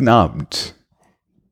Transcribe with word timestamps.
Guten 0.00 0.08
Abend. 0.08 0.74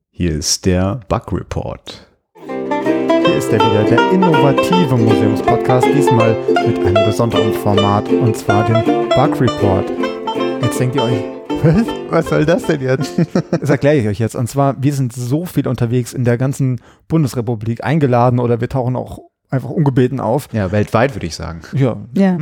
Hier 0.09 0.31
ist 0.31 0.65
der 0.65 1.01
Bug 1.07 1.31
Report. 1.31 2.07
Hier 2.47 3.35
ist 3.37 3.53
er 3.53 3.59
wieder, 3.59 3.83
der 3.83 4.11
innovative 4.11 4.97
Museumspodcast, 4.97 5.85
diesmal 5.95 6.35
mit 6.65 6.79
einem 6.79 7.05
besonderen 7.05 7.53
Format 7.53 8.09
und 8.09 8.35
zwar 8.35 8.65
dem 8.65 8.83
Bug 9.09 9.39
Report. 9.39 9.91
Jetzt 10.63 10.79
denkt 10.79 10.95
ihr 10.95 11.03
euch, 11.03 11.23
was, 11.61 11.85
was 12.09 12.29
soll 12.29 12.43
das 12.47 12.63
denn 12.63 12.81
jetzt? 12.81 13.19
Das 13.51 13.69
erkläre 13.69 13.97
ich 13.97 14.07
euch 14.07 14.17
jetzt. 14.17 14.33
Und 14.33 14.49
zwar, 14.49 14.81
wir 14.81 14.93
sind 14.93 15.13
so 15.13 15.45
viel 15.45 15.67
unterwegs 15.67 16.13
in 16.13 16.23
der 16.23 16.39
ganzen 16.39 16.81
Bundesrepublik 17.07 17.83
eingeladen 17.83 18.39
oder 18.39 18.59
wir 18.59 18.67
tauchen 18.67 18.95
auch 18.95 19.19
einfach 19.51 19.69
ungebeten 19.69 20.19
auf. 20.19 20.49
Ja, 20.53 20.71
weltweit 20.71 21.13
würde 21.13 21.27
ich 21.27 21.35
sagen. 21.35 21.61
Ja. 21.73 21.97
Ja. 22.15 22.35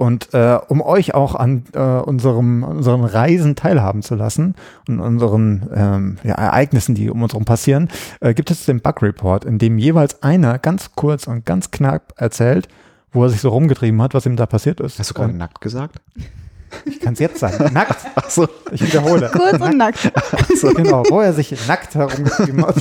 Und 0.00 0.32
äh, 0.32 0.58
um 0.68 0.80
euch 0.80 1.12
auch 1.12 1.34
an 1.34 1.64
äh, 1.74 1.78
unserem, 1.78 2.62
unseren 2.62 3.04
Reisen 3.04 3.54
teilhaben 3.54 4.00
zu 4.00 4.14
lassen 4.14 4.54
und 4.88 4.98
unseren 4.98 5.68
ähm, 5.74 6.16
ja, 6.22 6.36
Ereignissen, 6.36 6.94
die 6.94 7.10
um 7.10 7.22
uns 7.22 7.34
herum 7.34 7.44
passieren, 7.44 7.90
äh, 8.20 8.32
gibt 8.32 8.50
es 8.50 8.64
den 8.64 8.80
Bug 8.80 9.02
Report, 9.02 9.44
in 9.44 9.58
dem 9.58 9.76
jeweils 9.76 10.22
einer 10.22 10.58
ganz 10.58 10.92
kurz 10.94 11.26
und 11.26 11.44
ganz 11.44 11.70
knapp 11.70 12.14
erzählt, 12.16 12.66
wo 13.12 13.24
er 13.24 13.28
sich 13.28 13.42
so 13.42 13.50
rumgetrieben 13.50 14.00
hat, 14.00 14.14
was 14.14 14.24
ihm 14.24 14.36
da 14.36 14.46
passiert 14.46 14.80
ist. 14.80 14.98
Hast 14.98 15.10
du 15.10 15.14
gerade 15.14 15.34
nackt 15.34 15.60
gesagt? 15.60 16.00
Ich 16.84 17.00
kann 17.00 17.14
es 17.14 17.18
jetzt 17.18 17.38
sagen. 17.38 17.72
Nackt. 17.72 18.06
Achso. 18.14 18.48
Ich 18.72 18.82
wiederhole. 18.82 19.30
Kurz 19.32 19.60
und 19.60 19.76
nackt. 19.76 20.10
genau, 20.76 21.02
wo 21.08 21.20
er 21.20 21.32
sich 21.32 21.66
nackt 21.66 21.94
herumgetrieben 21.94 22.66
hat. 22.66 22.76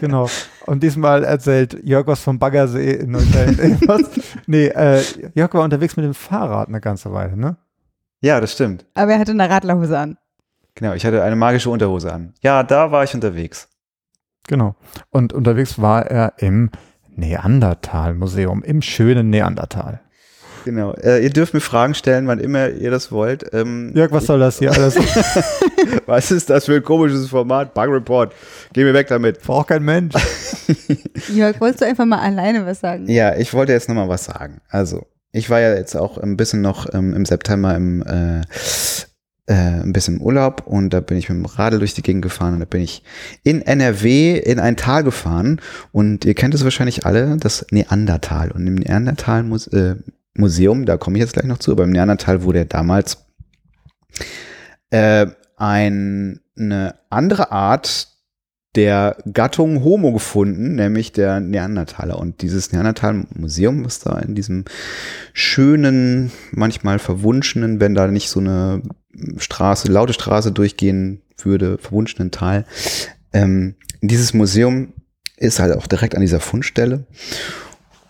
genau. 0.00 0.28
Und 0.66 0.82
diesmal 0.82 1.24
erzählt 1.24 1.78
Jörg 1.84 2.06
was 2.06 2.20
vom 2.20 2.38
Baggersee 2.38 2.92
in 2.92 3.12
Neukölln. 3.12 3.78
Was? 3.86 4.02
nee, 4.46 4.66
äh, 4.66 5.02
Jörg 5.34 5.52
war 5.54 5.64
unterwegs 5.64 5.96
mit 5.96 6.04
dem 6.04 6.14
Fahrrad 6.14 6.68
eine 6.68 6.80
ganze 6.80 7.12
Weile, 7.12 7.36
ne? 7.36 7.56
Ja, 8.20 8.40
das 8.40 8.52
stimmt. 8.52 8.84
Aber 8.94 9.12
er 9.12 9.18
hatte 9.18 9.32
eine 9.32 9.48
Radlerhose 9.48 9.98
an. 9.98 10.18
Genau, 10.74 10.92
ich 10.94 11.04
hatte 11.04 11.22
eine 11.22 11.36
magische 11.36 11.70
Unterhose 11.70 12.12
an. 12.12 12.34
Ja, 12.42 12.62
da 12.62 12.92
war 12.92 13.04
ich 13.04 13.14
unterwegs. 13.14 13.68
Genau. 14.46 14.74
Und 15.10 15.32
unterwegs 15.32 15.80
war 15.80 16.06
er 16.06 16.34
im 16.38 16.70
Neandertal-Museum, 17.08 18.62
im 18.62 18.82
schönen 18.82 19.30
Neandertal. 19.30 20.00
Genau. 20.64 20.92
Äh, 20.94 21.22
ihr 21.22 21.30
dürft 21.30 21.54
mir 21.54 21.60
Fragen 21.60 21.94
stellen, 21.94 22.26
wann 22.26 22.38
immer 22.38 22.68
ihr 22.68 22.90
das 22.90 23.10
wollt. 23.12 23.44
Ähm, 23.52 23.92
Jörg, 23.94 24.12
was 24.12 24.26
soll 24.26 24.38
das 24.38 24.58
hier 24.58 24.72
alles? 24.72 24.96
was 26.06 26.30
ist 26.30 26.50
das 26.50 26.66
für 26.66 26.76
ein 26.76 26.82
komisches 26.82 27.28
Format? 27.28 27.74
Bug 27.74 27.88
Report. 27.88 28.34
Geh 28.72 28.84
mir 28.84 28.94
weg 28.94 29.08
damit. 29.08 29.42
Braucht 29.42 29.68
kein 29.68 29.82
Mensch. 29.82 30.14
Jörg, 31.34 31.60
wolltest 31.60 31.82
du 31.82 31.86
einfach 31.86 32.06
mal 32.06 32.20
alleine 32.20 32.66
was 32.66 32.80
sagen? 32.80 33.08
Ja, 33.08 33.36
ich 33.36 33.52
wollte 33.54 33.72
jetzt 33.72 33.88
nochmal 33.88 34.08
was 34.08 34.24
sagen. 34.24 34.60
Also, 34.68 35.06
ich 35.32 35.50
war 35.50 35.60
ja 35.60 35.74
jetzt 35.74 35.96
auch 35.96 36.18
ein 36.18 36.36
bisschen 36.36 36.60
noch 36.60 36.92
ähm, 36.92 37.14
im 37.14 37.24
September 37.24 37.74
im 37.74 38.02
äh, 38.02 38.42
äh, 39.50 39.82
ein 39.82 39.92
bisschen 39.92 40.16
im 40.16 40.22
Urlaub 40.22 40.62
und 40.66 40.90
da 40.90 41.00
bin 41.00 41.16
ich 41.16 41.28
mit 41.28 41.38
dem 41.38 41.44
Radl 41.44 41.80
durch 41.80 41.94
die 41.94 42.02
Gegend 42.02 42.22
gefahren 42.22 42.54
und 42.54 42.60
da 42.60 42.66
bin 42.66 42.82
ich 42.82 43.02
in 43.42 43.62
NRW 43.62 44.38
in 44.38 44.60
ein 44.60 44.76
Tal 44.76 45.02
gefahren 45.02 45.60
und 45.90 46.24
ihr 46.24 46.34
kennt 46.34 46.54
es 46.54 46.62
wahrscheinlich 46.62 47.04
alle, 47.04 47.36
das 47.36 47.66
Neandertal. 47.72 48.52
Und 48.52 48.66
im 48.66 48.76
Neandertal 48.76 49.42
Mus 49.42 49.66
äh, 49.66 49.96
Museum, 50.34 50.86
da 50.86 50.96
komme 50.96 51.18
ich 51.18 51.22
jetzt 51.22 51.32
gleich 51.34 51.46
noch 51.46 51.58
zu, 51.58 51.72
aber 51.72 51.84
im 51.84 51.90
Neandertal 51.90 52.42
wurde 52.42 52.60
ja 52.60 52.64
damals 52.64 53.26
äh, 54.90 55.26
ein, 55.56 56.40
eine 56.56 56.94
andere 57.10 57.52
Art 57.52 58.08
der 58.76 59.16
Gattung 59.32 59.82
Homo 59.82 60.12
gefunden, 60.12 60.76
nämlich 60.76 61.12
der 61.12 61.40
Neandertaler. 61.40 62.18
Und 62.18 62.40
dieses 62.42 62.72
Neandertal-Museum, 62.72 63.84
was 63.84 63.98
da 63.98 64.18
in 64.20 64.34
diesem 64.34 64.64
schönen, 65.32 66.30
manchmal 66.52 67.00
verwunschenen, 67.00 67.80
wenn 67.80 67.94
da 67.94 68.06
nicht 68.06 68.30
so 68.30 68.38
eine 68.38 68.82
Straße, 69.38 69.90
laute 69.90 70.12
Straße 70.12 70.52
durchgehen 70.52 71.22
würde, 71.36 71.78
verwunschenen 71.78 72.30
Tal, 72.30 72.64
ähm, 73.32 73.74
dieses 74.02 74.34
Museum 74.34 74.92
ist 75.36 75.58
halt 75.58 75.76
auch 75.76 75.86
direkt 75.86 76.14
an 76.14 76.20
dieser 76.20 76.40
Fundstelle. 76.40 77.06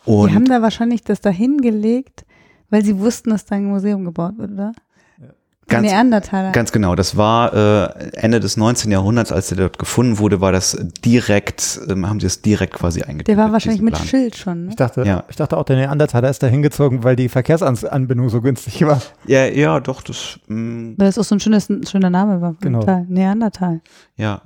Die 0.07 0.11
Und 0.11 0.35
haben 0.35 0.45
da 0.47 0.63
wahrscheinlich 0.63 1.03
das 1.03 1.21
dahin 1.21 1.59
gelegt, 1.59 2.25
weil 2.71 2.85
sie 2.85 2.99
wussten, 2.99 3.31
dass 3.31 3.45
da 3.47 3.57
ein 3.57 3.65
Museum 3.65 4.05
gebaut 4.05 4.39
wird, 4.39 4.53
oder? 4.53 4.73
Die 5.19 5.75
Ganz- 5.77 5.87
Neandertaler. 5.87 6.51
Ganz 6.51 6.73
genau, 6.73 6.97
das 6.97 7.17
war 7.17 7.55
äh, 7.55 8.11
Ende 8.15 8.41
des 8.41 8.57
19. 8.57 8.91
Jahrhunderts, 8.91 9.31
als 9.31 9.49
der 9.51 9.59
dort 9.59 9.79
gefunden 9.79 10.19
wurde, 10.19 10.41
war 10.41 10.51
das 10.51 10.77
direkt, 11.05 11.79
ähm, 11.89 12.09
haben 12.09 12.19
sie 12.19 12.27
es 12.27 12.43
direkt 12.43 12.75
quasi 12.75 13.03
eingetütet. 13.03 13.29
Der 13.29 13.37
war 13.37 13.53
wahrscheinlich 13.53 13.81
mit. 13.81 13.97
Schild 13.99 14.35
schon. 14.37 14.65
Ne? 14.65 14.71
Ich 14.71 14.77
dachte, 14.77 15.05
Ja. 15.05 15.23
ich 15.29 15.37
dachte 15.37 15.57
auch, 15.57 15.63
der 15.65 15.77
Neandertaler 15.77 16.29
ist 16.29 16.43
da 16.43 16.49
hingezogen, 16.49 17.05
weil 17.05 17.15
die 17.15 17.29
Verkehrsanbindung 17.29 18.31
so 18.31 18.41
günstig 18.41 18.85
war. 18.85 19.01
Ja, 19.29 19.45
ja, 19.47 19.79
doch, 19.79 20.03
das, 20.03 20.41
mh, 20.49 20.95
Weil 20.97 21.07
das 21.07 21.19
auch 21.19 21.25
so 21.25 21.37
ein 21.37 21.41
schönes, 21.41 21.69
ein 21.69 21.87
schöner 21.87 22.11
Name 22.11 22.41
war. 22.41 22.57
Genau. 22.61 22.81
Tal. 22.83 23.07
Neandertal. 23.09 23.81
ja. 24.17 24.43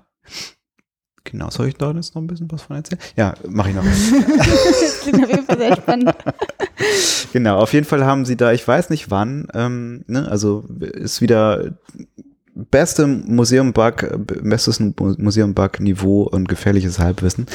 Genau, 1.24 1.48
soll 1.50 1.68
ich 1.68 1.74
da 1.76 1.90
jetzt 1.92 2.14
noch 2.14 2.22
ein 2.22 2.26
bisschen 2.26 2.50
was 2.52 2.62
von 2.62 2.76
erzählen? 2.76 3.00
Ja, 3.16 3.34
mache 3.48 3.70
ich 3.70 3.74
noch. 3.74 3.82
das 4.38 5.00
klingt 5.00 5.24
auf 5.24 5.30
jeden 5.30 5.44
Fall 5.46 5.58
sehr 5.58 5.76
spannend. 5.76 6.14
genau, 7.32 7.58
auf 7.58 7.72
jeden 7.72 7.86
Fall 7.86 8.04
haben 8.04 8.24
sie 8.26 8.36
da, 8.36 8.52
ich 8.52 8.66
weiß 8.66 8.90
nicht 8.90 9.10
wann, 9.10 9.48
ähm, 9.54 10.04
ne, 10.06 10.28
also 10.30 10.64
ist 10.78 11.20
wieder 11.22 11.72
beste 12.54 13.06
Museum-Bug, 13.06 14.26
bestes 14.42 14.78
Mu- 14.78 14.92
Museum-Bug-Niveau 15.18 16.22
und 16.22 16.48
gefährliches 16.48 16.98
Halbwissen, 16.98 17.46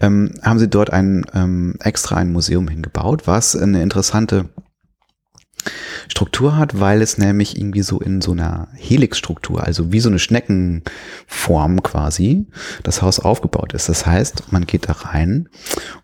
ähm, 0.00 0.32
haben 0.42 0.58
sie 0.58 0.68
dort 0.68 0.90
ein 0.90 1.24
ähm, 1.34 1.74
extra 1.80 2.16
ein 2.16 2.30
Museum 2.32 2.68
hingebaut, 2.68 3.22
was 3.26 3.56
eine 3.56 3.82
interessante 3.82 4.44
Struktur 6.08 6.56
hat, 6.56 6.80
weil 6.80 7.02
es 7.02 7.18
nämlich 7.18 7.58
irgendwie 7.58 7.82
so 7.82 8.00
in 8.00 8.20
so 8.20 8.32
einer 8.32 8.68
Helix-Struktur, 8.74 9.64
also 9.64 9.92
wie 9.92 10.00
so 10.00 10.08
eine 10.08 10.18
Schneckenform 10.18 11.82
quasi, 11.82 12.46
das 12.82 13.02
Haus 13.02 13.20
aufgebaut 13.20 13.72
ist. 13.72 13.88
Das 13.88 14.06
heißt, 14.06 14.52
man 14.52 14.66
geht 14.66 14.88
da 14.88 14.92
rein 14.92 15.48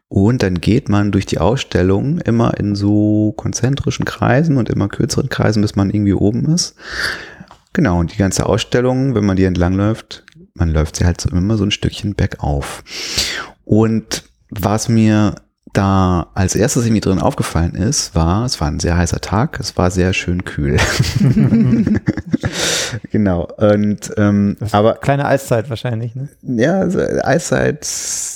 und 0.09 0.43
dann 0.43 0.61
geht 0.61 0.89
man 0.89 1.13
durch 1.13 1.27
die 1.27 1.39
Ausstellung 1.39 2.19
immer 2.19 2.59
in 2.59 2.75
so 2.75 3.33
konzentrischen 3.37 4.05
Kreisen 4.05 4.57
und 4.57 4.69
immer 4.69 4.89
kürzeren 4.89 5.29
Kreisen, 5.29 5.63
bis 5.63 5.77
man 5.77 5.91
irgendwie 5.91 6.15
oben 6.15 6.53
ist. 6.53 6.75
Genau, 7.73 8.01
und 8.01 8.13
die 8.13 8.19
ganze 8.19 8.47
Ausstellung, 8.47 9.15
wenn 9.15 9.25
man 9.25 9.37
die 9.37 9.45
entlangläuft, 9.45 10.25
man 10.55 10.71
läuft 10.71 10.97
sie 10.97 11.05
halt 11.05 11.21
so 11.21 11.29
immer 11.31 11.57
so 11.57 11.65
ein 11.65 11.71
Stückchen 11.71 12.15
bergauf. 12.15 12.83
Und 13.65 14.25
was 14.51 14.89
mir 14.89 15.37
da 15.73 16.29
als 16.35 16.57
erstes 16.57 16.85
irgendwie 16.85 17.01
drin 17.01 17.21
aufgefallen 17.21 17.75
ist, 17.75 18.15
war, 18.15 18.45
es 18.45 18.61
war 18.61 18.69
ein 18.69 18.81
sehr 18.81 18.97
heißer 18.97 19.21
Tag, 19.21 19.61
es 19.61 19.77
war 19.77 19.91
sehr 19.91 20.13
schön 20.13 20.45
kühl. 20.45 20.79
genau. 23.13 23.49
Und 23.57 24.13
ähm, 24.17 24.57
aber 24.73 24.95
Kleine 24.95 25.27
Eiszeit 25.27 25.71
wahrscheinlich, 25.71 26.15
ne? 26.15 26.29
ja, 26.43 26.81
also 26.81 26.99
Eiszeit, 26.99 27.87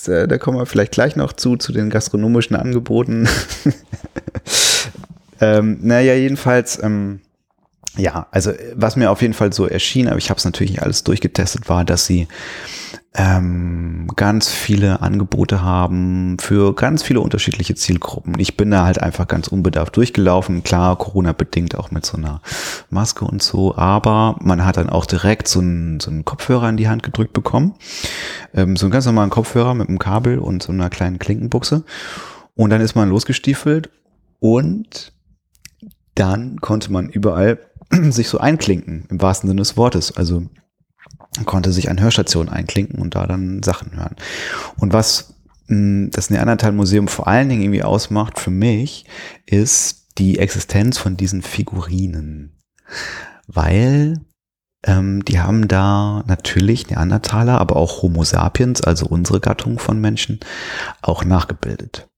äh, 0.07 0.29
da 0.29 0.39
kommen 0.39 0.59
wir 0.59 0.67
vielleicht 0.67 0.93
gleich 0.93 1.17
noch 1.17 1.33
zu, 1.33 1.57
zu 1.57 1.73
den 1.73 1.91
gastronomischen 1.91 2.57
Angeboten. 2.57 3.29
ähm, 5.41 5.79
naja, 5.83 6.15
jedenfalls, 6.15 6.81
ähm, 6.83 7.21
ja, 7.97 8.27
also 8.31 8.53
was 8.75 8.97
mir 8.97 9.11
auf 9.11 9.23
jeden 9.23 9.35
Fall 9.35 9.53
so 9.53 9.67
erschien, 9.67 10.09
aber 10.09 10.19
ich 10.19 10.31
habe 10.31 10.39
es 10.39 10.45
natürlich 10.45 10.83
alles 10.83 11.05
durchgetestet, 11.05 11.69
war, 11.69 11.85
dass 11.85 12.07
sie 12.07 12.27
ähm, 13.17 14.09
ganz 14.17 14.51
viele 14.51 15.01
Angebote 15.01 15.63
haben 15.63 16.37
für 16.41 16.75
ganz 16.75 17.05
viele 17.05 17.21
unterschiedliche 17.21 17.77
Zielgruppen. 17.77 18.35
Ich 18.39 18.57
bin 18.57 18.73
da 18.73 18.85
halt 18.85 19.01
einfach 19.01 19.29
ganz 19.29 19.47
unbedarft 19.47 19.97
durchgelaufen, 19.97 20.65
klar, 20.65 20.99
Corona-bedingt 20.99 21.77
auch 21.77 21.93
mit 21.93 22.05
so 22.05 22.17
einer 22.17 22.41
Maske 22.91 23.25
und 23.25 23.41
so, 23.41 23.77
aber 23.77 24.37
man 24.41 24.65
hat 24.65 24.77
dann 24.77 24.91
auch 24.91 25.07
direkt 25.07 25.47
so 25.47 25.61
einen, 25.61 26.01
so 26.01 26.11
einen 26.11 26.25
Kopfhörer 26.25 26.69
in 26.69 26.77
die 26.77 26.89
Hand 26.89 27.05
gedrückt 27.05 27.33
bekommen. 27.33 27.75
Ähm, 28.53 28.77
so 28.77 28.87
einen 28.87 28.93
ganz 28.93 29.07
normalen 29.07 29.31
Kopfhörer 29.31 29.75
mit 29.75 29.89
einem 29.89 30.01
Kabel 30.01 30.41
und 30.41 30.65
so 30.65 30.73
einer 30.73 30.91
kleinen 30.91 31.21
Klinkenbuchse. 31.21 31.85
Und 32.57 32.71
dann 32.71 32.81
ist 32.81 32.97
man 32.97 33.09
losgestiefelt 33.09 33.91
und 34.41 35.13
dann 36.17 36.61
konnte 36.61 36.93
man 36.93 37.09
überall 37.09 37.59
sich 38.11 38.29
so 38.29 38.39
einklinken, 38.39 39.07
im 39.11 39.21
wahrsten 39.21 39.49
Sinne 39.49 39.61
des 39.61 39.77
Wortes. 39.77 40.17
Also 40.17 40.49
konnte 41.45 41.73
sich 41.73 41.91
an 41.91 42.01
Hörstationen 42.01 42.53
einklinken 42.53 43.01
und 43.01 43.15
da 43.15 43.27
dann 43.27 43.63
Sachen 43.63 43.97
hören. 43.97 44.17
Und 44.79 44.93
was 44.93 45.35
mh, 45.67 46.11
das 46.13 46.31
Neandertal-Museum 46.31 47.09
vor 47.09 47.27
allen 47.27 47.49
Dingen 47.49 47.63
irgendwie 47.63 47.83
ausmacht 47.83 48.39
für 48.39 48.51
mich, 48.51 49.07
ist 49.47 50.19
die 50.19 50.39
Existenz 50.39 50.99
von 50.99 51.17
diesen 51.17 51.43
Figurinen. 51.43 52.61
Weil 53.47 54.21
ähm, 54.87 55.25
die 55.25 55.41
haben 55.41 55.67
da 55.67 56.23
natürlich 56.27 56.89
Neandertaler, 56.89 57.61
aber 57.61 57.77
auch 57.77 58.03
Homo 58.03 58.23
sapiens, 58.25 58.83
also 58.83 59.07
unsere 59.07 59.41
Gattung 59.41 59.79
von 59.79 60.01
Menschen, 60.01 60.41
auch 61.03 61.25
nachgebildet. 61.25 62.09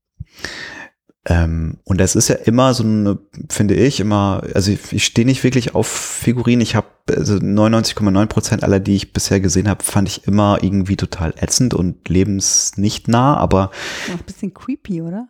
Ähm, 1.28 1.78
und 1.84 2.00
das 2.00 2.14
ist 2.14 2.28
ja 2.28 2.36
immer 2.36 2.72
so 2.72 2.84
eine, 2.84 3.18
finde 3.50 3.74
ich, 3.74 3.98
immer, 3.98 4.42
also 4.54 4.70
ich, 4.70 4.92
ich 4.92 5.04
stehe 5.04 5.26
nicht 5.26 5.42
wirklich 5.42 5.74
auf 5.74 5.88
Figurinen. 5.88 6.60
Ich 6.60 6.76
habe 6.76 6.86
also 7.10 7.34
99,9 7.34 8.26
Prozent 8.26 8.62
aller, 8.64 8.78
die 8.78 8.94
ich 8.94 9.12
bisher 9.12 9.40
gesehen 9.40 9.68
habe, 9.68 9.82
fand 9.82 10.08
ich 10.08 10.26
immer 10.28 10.58
irgendwie 10.62 10.96
total 10.96 11.34
ätzend 11.36 11.74
und 11.74 12.08
lebensnicht 12.08 13.08
nah. 13.08 13.36
Aber 13.36 13.70
Auch 14.08 14.18
ein 14.18 14.24
bisschen 14.24 14.54
creepy, 14.54 15.02
oder? 15.02 15.28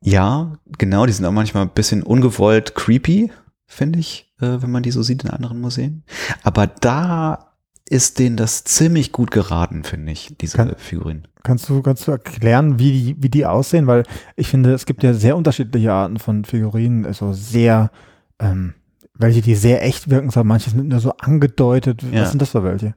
ja, 0.00 0.54
genau, 0.78 1.06
die 1.06 1.12
sind 1.12 1.24
auch 1.24 1.32
manchmal 1.32 1.62
ein 1.62 1.70
bisschen 1.70 2.02
ungewollt 2.02 2.74
creepy, 2.74 3.30
finde 3.66 4.00
ich, 4.00 4.32
äh, 4.40 4.60
wenn 4.60 4.72
man 4.72 4.82
die 4.82 4.90
so 4.90 5.02
sieht 5.02 5.22
in 5.22 5.30
anderen 5.30 5.60
Museen. 5.60 6.02
Aber 6.42 6.66
da 6.66 7.51
ist 7.92 8.18
denen 8.18 8.36
das 8.38 8.64
ziemlich 8.64 9.12
gut 9.12 9.30
geraten, 9.30 9.84
finde 9.84 10.12
ich, 10.12 10.34
diese 10.40 10.56
Kann- 10.56 10.74
Figuren. 10.78 11.28
Kannst 11.42 11.68
du, 11.68 11.82
kannst 11.82 12.06
du 12.06 12.12
erklären, 12.12 12.78
wie 12.78 12.92
die, 12.92 13.16
wie 13.22 13.28
die 13.28 13.44
aussehen? 13.46 13.86
Weil 13.86 14.04
ich 14.36 14.48
finde, 14.48 14.72
es 14.72 14.86
gibt 14.86 15.02
ja 15.02 15.12
sehr 15.12 15.36
unterschiedliche 15.36 15.92
Arten 15.92 16.18
von 16.18 16.44
Figurinen, 16.44 17.04
also 17.04 17.32
sehr, 17.32 17.90
ähm, 18.38 18.74
welche, 19.14 19.42
die 19.42 19.54
sehr 19.54 19.82
echt 19.84 20.08
wirken, 20.08 20.30
so 20.30 20.42
manche 20.44 20.70
sind 20.70 20.88
nur 20.88 21.00
so 21.00 21.12
angedeutet. 21.18 22.02
Ja. 22.10 22.22
Was 22.22 22.30
sind 22.30 22.40
das 22.40 22.50
für 22.50 22.64
welche? 22.64 22.94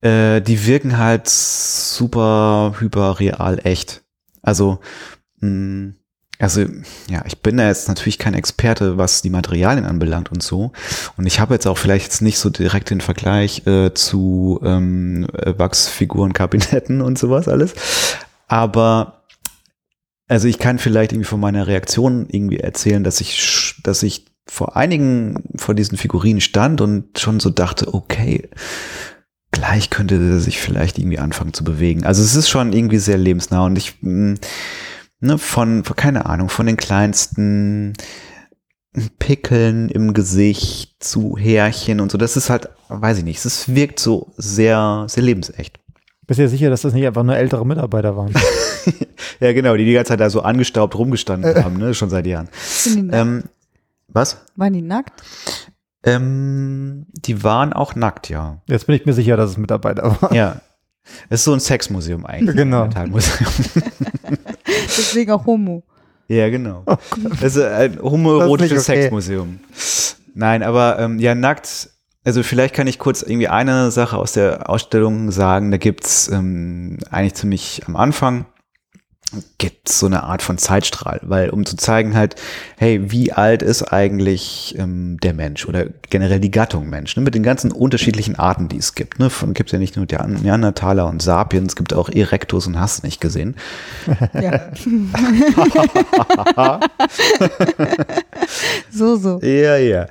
Äh, 0.00 0.40
die 0.40 0.64
wirken 0.66 0.96
halt 0.96 1.28
super 1.28 2.74
hyper 2.78 3.18
real 3.20 3.58
echt. 3.64 4.04
Also, 4.42 4.78
mh, 5.40 5.92
also 6.38 6.64
ja, 7.10 7.24
ich 7.26 7.38
bin 7.42 7.56
da 7.56 7.66
jetzt 7.66 7.88
natürlich 7.88 8.18
kein 8.18 8.34
Experte, 8.34 8.96
was 8.96 9.22
die 9.22 9.30
Materialien 9.30 9.84
anbelangt 9.84 10.30
und 10.30 10.42
so. 10.42 10.72
Und 11.16 11.26
ich 11.26 11.40
habe 11.40 11.54
jetzt 11.54 11.66
auch 11.66 11.78
vielleicht 11.78 12.06
jetzt 12.06 12.22
nicht 12.22 12.38
so 12.38 12.48
direkt 12.48 12.90
den 12.90 13.00
Vergleich 13.00 13.66
äh, 13.66 13.92
zu 13.92 14.60
ähm, 14.64 15.26
äh, 15.32 15.58
Wachsfiguren, 15.58 16.32
Kabinetten 16.32 17.00
und 17.00 17.18
sowas 17.18 17.48
alles. 17.48 17.74
Aber 18.46 19.24
also 20.28 20.46
ich 20.46 20.58
kann 20.58 20.78
vielleicht 20.78 21.12
irgendwie 21.12 21.28
von 21.28 21.40
meiner 21.40 21.66
Reaktion 21.66 22.26
irgendwie 22.30 22.60
erzählen, 22.60 23.02
dass 23.02 23.20
ich, 23.20 23.74
dass 23.82 24.02
ich 24.02 24.26
vor 24.46 24.76
einigen 24.76 25.42
von 25.56 25.74
diesen 25.74 25.98
Figurinen 25.98 26.40
stand 26.40 26.80
und 26.80 27.18
schon 27.18 27.40
so 27.40 27.50
dachte, 27.50 27.92
okay, 27.92 28.48
gleich 29.50 29.90
könnte 29.90 30.16
er 30.16 30.38
sich 30.38 30.60
vielleicht 30.60 30.98
irgendwie 30.98 31.18
anfangen 31.18 31.54
zu 31.54 31.64
bewegen. 31.64 32.04
Also 32.04 32.22
es 32.22 32.34
ist 32.34 32.48
schon 32.48 32.72
irgendwie 32.72 32.98
sehr 32.98 33.18
lebensnah 33.18 33.64
und 33.64 33.76
ich, 33.76 33.96
mh, 34.00 34.36
ne, 35.20 35.38
von, 35.38 35.84
von 35.84 35.96
keine 35.96 36.26
Ahnung, 36.26 36.48
von 36.48 36.66
den 36.66 36.76
kleinsten 36.76 37.94
Pickeln 39.18 39.88
im 39.90 40.14
Gesicht 40.14 41.02
zu 41.02 41.36
Härchen 41.36 42.00
und 42.00 42.10
so, 42.10 42.18
das 42.18 42.36
ist 42.36 42.50
halt, 42.50 42.68
weiß 42.88 43.18
ich 43.18 43.24
nicht, 43.24 43.44
es 43.44 43.74
wirkt 43.74 44.00
so 44.00 44.32
sehr, 44.36 45.04
sehr 45.08 45.22
lebensecht. 45.22 45.78
Bist 46.26 46.38
du 46.38 46.44
dir 46.44 46.48
sicher, 46.48 46.70
dass 46.70 46.82
das 46.82 46.92
nicht 46.92 47.06
einfach 47.06 47.22
nur 47.22 47.36
ältere 47.36 47.66
Mitarbeiter 47.66 48.16
waren? 48.16 48.34
Ja, 49.40 49.52
genau, 49.52 49.76
die 49.76 49.84
die 49.84 49.92
ganze 49.92 50.10
Zeit 50.10 50.20
da 50.20 50.30
so 50.30 50.42
angestaubt 50.42 50.96
rumgestanden 50.96 51.62
haben, 51.62 51.76
ne, 51.76 51.94
schon 51.94 52.10
seit 52.10 52.26
Jahren. 52.26 52.48
Ähm, 53.12 53.44
was? 54.08 54.38
Waren 54.56 54.72
die 54.72 54.82
nackt? 54.82 55.22
Ähm, 56.02 57.06
die 57.12 57.44
waren 57.44 57.72
auch 57.72 57.94
nackt, 57.94 58.28
ja. 58.28 58.60
Jetzt 58.66 58.86
bin 58.86 58.96
ich 58.96 59.06
mir 59.06 59.12
sicher, 59.12 59.36
dass 59.36 59.50
es 59.50 59.56
Mitarbeiter 59.56 60.20
waren. 60.20 60.34
Ja. 60.34 60.60
Es 61.28 61.40
ist 61.40 61.44
so 61.44 61.52
ein 61.52 61.60
Sexmuseum 61.60 62.26
eigentlich. 62.26 62.56
Genau. 62.56 62.82
Ein 62.82 62.88
Metallmuseum. 62.88 63.48
Deswegen 64.86 65.32
auch 65.32 65.46
Homo. 65.46 65.82
Ja, 66.28 66.50
genau. 66.50 66.84
Das 67.40 67.56
ist 67.56 67.62
ein 67.62 67.94
Das 67.94 68.02
homoerotisches 68.02 68.88
okay. 68.88 69.02
Sexmuseum. 69.02 69.60
Nein, 70.34 70.62
aber 70.62 70.98
ähm, 70.98 71.18
ja, 71.18 71.34
nackt. 71.34 71.90
Also 72.24 72.42
vielleicht 72.42 72.74
kann 72.74 72.86
ich 72.86 72.98
kurz 72.98 73.22
irgendwie 73.22 73.48
eine 73.48 73.90
Sache 73.90 74.18
aus 74.18 74.32
der 74.32 74.68
Ausstellung 74.68 75.30
sagen. 75.30 75.70
Da 75.70 75.78
gibt's 75.78 76.28
ähm, 76.28 76.98
eigentlich 77.10 77.34
ziemlich 77.34 77.82
am 77.86 77.96
Anfang 77.96 78.44
gibt's 79.58 79.98
so 79.98 80.06
eine 80.06 80.22
Art 80.22 80.42
von 80.42 80.56
Zeitstrahl, 80.56 81.20
weil 81.22 81.50
um 81.50 81.66
zu 81.66 81.76
zeigen 81.76 82.14
halt, 82.14 82.36
hey, 82.78 83.10
wie 83.10 83.32
alt 83.32 83.62
ist 83.62 83.82
eigentlich 83.82 84.74
ähm, 84.78 85.18
der 85.22 85.34
Mensch 85.34 85.66
oder 85.66 85.86
generell 86.08 86.40
die 86.40 86.50
Gattung 86.50 86.88
Mensch, 86.88 87.16
ne, 87.16 87.22
mit 87.22 87.34
den 87.34 87.42
ganzen 87.42 87.70
unterschiedlichen 87.70 88.36
Arten, 88.36 88.68
die 88.68 88.78
es 88.78 88.94
gibt. 88.94 89.18
Ne, 89.18 89.28
von 89.28 89.52
gibt's 89.52 89.72
ja 89.72 89.78
nicht 89.78 89.96
nur 89.96 90.06
der 90.06 90.26
Neandertaler 90.26 91.06
und 91.06 91.20
Sapiens, 91.20 91.72
es 91.72 91.76
gibt 91.76 91.92
auch 91.92 92.08
Erectus 92.08 92.66
und 92.66 92.80
hast 92.80 93.04
nicht 93.04 93.20
gesehen. 93.20 93.56
Ja. 94.32 94.70
so, 98.90 99.16
so. 99.16 99.40
Ja, 99.40 99.76
ja. 99.76 100.06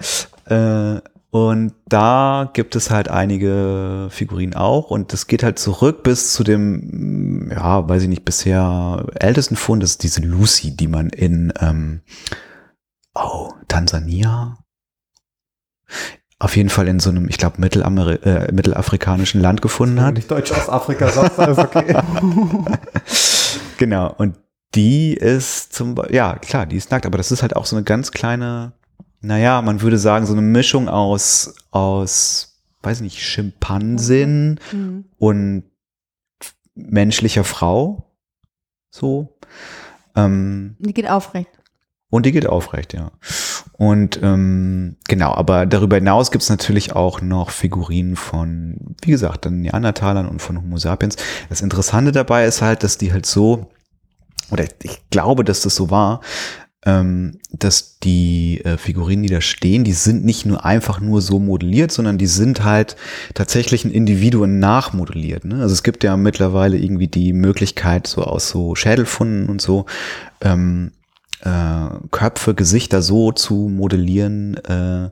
Äh, 0.46 1.02
und 1.38 1.74
da 1.88 2.50
gibt 2.54 2.76
es 2.76 2.90
halt 2.90 3.10
einige 3.10 4.08
Figurinen 4.10 4.56
auch 4.56 4.90
und 4.90 5.14
das 5.14 5.28
geht 5.28 5.44
halt 5.44 5.60
zurück 5.60 6.04
bis 6.04 6.34
zu 6.34 6.44
dem, 6.44 7.48
mm, 7.48 7.52
ja, 7.52 7.88
weiß 7.88 8.04
ich 8.04 8.10
nicht, 8.10 8.26
bisher 8.26 9.06
ältesten 9.20 9.56
Fund, 9.56 9.84
das 9.84 9.92
ist 9.92 10.04
diese 10.04 10.22
Lucy, 10.22 10.76
die 10.76 10.88
man 10.88 11.10
in, 11.10 11.54
ähm, 11.60 12.02
oh, 13.14 13.52
Tansania? 13.68 14.58
Auf 16.40 16.56
jeden 16.56 16.70
Fall 16.70 16.88
in 16.88 17.00
so 17.00 17.10
einem, 17.10 17.30
ich 17.30 17.38
glaube, 17.38 17.62
äh, 17.62 18.52
mittelafrikanischen 18.52 19.42
Land 19.42 19.62
gefunden 19.62 20.02
hat. 20.02 20.16
Nicht 20.16 20.30
Deutsch-Ostafrika, 20.30 21.10
sonst 21.10 21.40
alles 21.40 21.58
okay. 21.58 21.96
Genau, 23.78 24.14
und 24.18 24.38
die 24.76 25.14
ist 25.14 25.74
zum 25.74 25.96
Beispiel, 25.96 26.16
ja, 26.16 26.36
klar, 26.36 26.66
die 26.66 26.76
ist 26.76 26.92
nackt, 26.92 27.06
aber 27.06 27.18
das 27.18 27.32
ist 27.32 27.42
halt 27.42 27.56
auch 27.56 27.66
so 27.66 27.76
eine 27.76 27.84
ganz 27.84 28.12
kleine, 28.12 28.74
naja, 29.28 29.62
man 29.62 29.82
würde 29.82 29.98
sagen, 29.98 30.26
so 30.26 30.34
eine 30.34 30.42
Mischung 30.42 30.88
aus, 30.90 31.54
aus, 31.72 32.62
weiß 32.82 33.02
nicht, 33.02 33.20
Schimpansin 33.22 34.60
Mhm. 34.72 35.06
und 35.18 35.64
menschlicher 36.76 37.44
Frau. 37.44 38.14
So. 38.90 39.38
Ähm, 40.16 40.76
Die 40.80 40.94
geht 40.94 41.10
aufrecht. 41.10 41.50
und 42.10 42.26
die 42.26 42.32
geht 42.32 42.48
aufrecht, 42.48 42.94
ja. 42.94 43.12
Und 43.74 44.20
ähm, 44.24 44.96
genau, 45.08 45.34
aber 45.34 45.66
darüber 45.66 45.98
hinaus 45.98 46.32
gibt's 46.32 46.50
natürlich 46.50 46.94
auch 46.96 47.22
noch 47.22 47.50
Figurinen 47.52 48.16
von, 48.16 48.96
wie 49.04 49.12
gesagt, 49.12 49.46
dann 49.46 49.60
Neandertalern 49.62 50.28
und 50.28 50.42
von 50.42 50.58
Homo 50.58 50.78
sapiens. 50.78 51.18
Das 51.50 51.62
Interessante 51.62 52.12
dabei 52.12 52.46
ist 52.46 52.62
halt, 52.62 52.82
dass 52.84 52.98
die 52.98 53.12
halt 53.12 53.26
so, 53.26 53.70
oder 54.52 54.64
ich 54.84 55.10
glaube, 55.12 55.44
dass 55.44 55.62
das 55.62 55.76
so 55.76 55.92
war, 55.92 56.22
ähm, 56.86 57.40
dass 57.52 58.00
die 58.00 58.62
äh, 58.64 58.78
Figurinen, 58.78 59.24
die 59.24 59.34
da 59.34 59.42
stehen, 59.42 59.84
die 59.84 59.94
sind 59.94 60.24
nicht 60.24 60.46
nur 60.46 60.64
einfach 60.64 61.00
nur 61.00 61.22
so 61.22 61.40
modelliert, 61.40 61.92
sondern 61.92 62.18
die 62.18 62.28
sind 62.28 62.64
halt 62.64 62.96
tatsächlich 63.34 63.84
in 63.84 63.92
Individuen 63.92 64.60
nachmodelliert. 64.60 65.46
Ne? 65.46 65.62
Also 65.62 65.74
es 65.74 65.84
gibt 65.84 66.04
ja 66.04 66.16
mittlerweile 66.18 66.78
irgendwie 66.78 67.08
die 67.08 67.34
Möglichkeit, 67.34 68.08
so 68.08 68.24
aus 68.24 68.50
so 68.50 68.76
Schädelfunden 68.76 69.50
und 69.50 69.62
so, 69.62 69.86
ähm, 70.42 70.92
äh, 71.42 71.88
Köpfe, 72.12 72.56
Gesichter 72.56 73.02
so 73.02 73.32
zu 73.32 73.70
modellieren, 73.70 74.56
äh, 74.66 75.10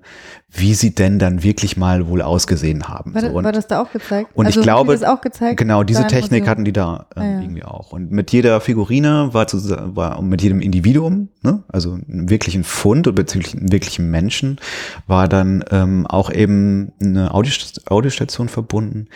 wie 0.49 0.73
sie 0.73 0.95
denn 0.95 1.19
dann 1.19 1.43
wirklich 1.43 1.75
mal 1.75 2.07
wohl 2.07 2.21
ausgesehen 2.21 2.87
haben. 2.87 3.13
War, 3.13 3.21
so, 3.21 3.27
das, 3.27 3.35
und 3.35 3.43
war 3.43 3.51
das 3.51 3.67
da 3.67 3.81
auch 3.81 3.91
gezeigt? 3.91 4.31
und 4.33 4.45
ich 4.47 4.55
also, 4.55 4.61
glaube, 4.61 4.93
das 4.93 5.03
auch 5.03 5.21
gezeigt? 5.21 5.57
genau, 5.57 5.83
diese 5.83 6.07
Technik 6.07 6.41
Museum? 6.41 6.47
hatten 6.47 6.65
die 6.65 6.73
da 6.73 7.07
ähm, 7.15 7.25
Ah, 7.25 7.31
ja. 7.31 7.41
irgendwie 7.41 7.63
auch. 7.63 7.91
Und 7.91 8.11
mit 8.11 8.31
jeder 8.31 8.59
Figurine 8.61 9.29
war, 9.33 9.47
zu, 9.47 9.57
war 9.95 10.19
und 10.19 10.29
mit 10.29 10.41
jedem 10.41 10.61
Individuum, 10.61 11.29
ne, 11.41 11.63
also 11.67 11.93
einem 11.93 12.29
wirklichen 12.29 12.63
Fund 12.63 13.07
oder 13.07 13.15
beziehungsweise 13.15 13.57
einem 13.57 13.71
wirklichen 13.71 14.09
Menschen, 14.09 14.59
war 15.07 15.27
dann 15.27 15.63
ähm, 15.71 16.07
auch 16.07 16.31
eben 16.31 16.93
eine 17.01 17.33
Audiost 17.33 17.89
Audiostation 17.89 18.49
verbunden, 18.49 19.07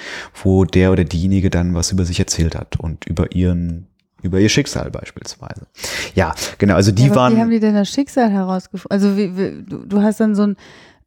wo 0.44 0.66
der 0.66 0.92
oder 0.92 1.04
diejenige 1.04 1.50
dann 1.50 1.76
was 1.76 1.92
über 1.92 2.06
sich 2.06 2.20
erzählt 2.20 2.56
hat 2.56 2.80
und 2.80 3.06
über 3.06 3.34
ihren 3.34 3.89
über 4.22 4.40
ihr 4.40 4.50
Schicksal 4.50 4.92
beispielsweise. 4.92 5.68
Ja, 6.16 6.34
genau, 6.58 6.76
also 6.76 6.92
die 6.92 7.08
ja, 7.08 7.16
waren 7.16 7.36
Wie 7.36 7.42
haben 7.42 7.50
die 7.50 7.60
denn 7.60 7.76
das 7.76 7.90
Schicksal 7.90 8.30
herausgefunden? 8.30 8.92
Also 8.92 9.18
wie, 9.18 9.38
wie, 9.38 9.64
du, 9.64 9.86
du 9.86 10.02
hast 10.02 10.20
dann 10.20 10.36
so 10.36 10.44
ein 10.44 10.56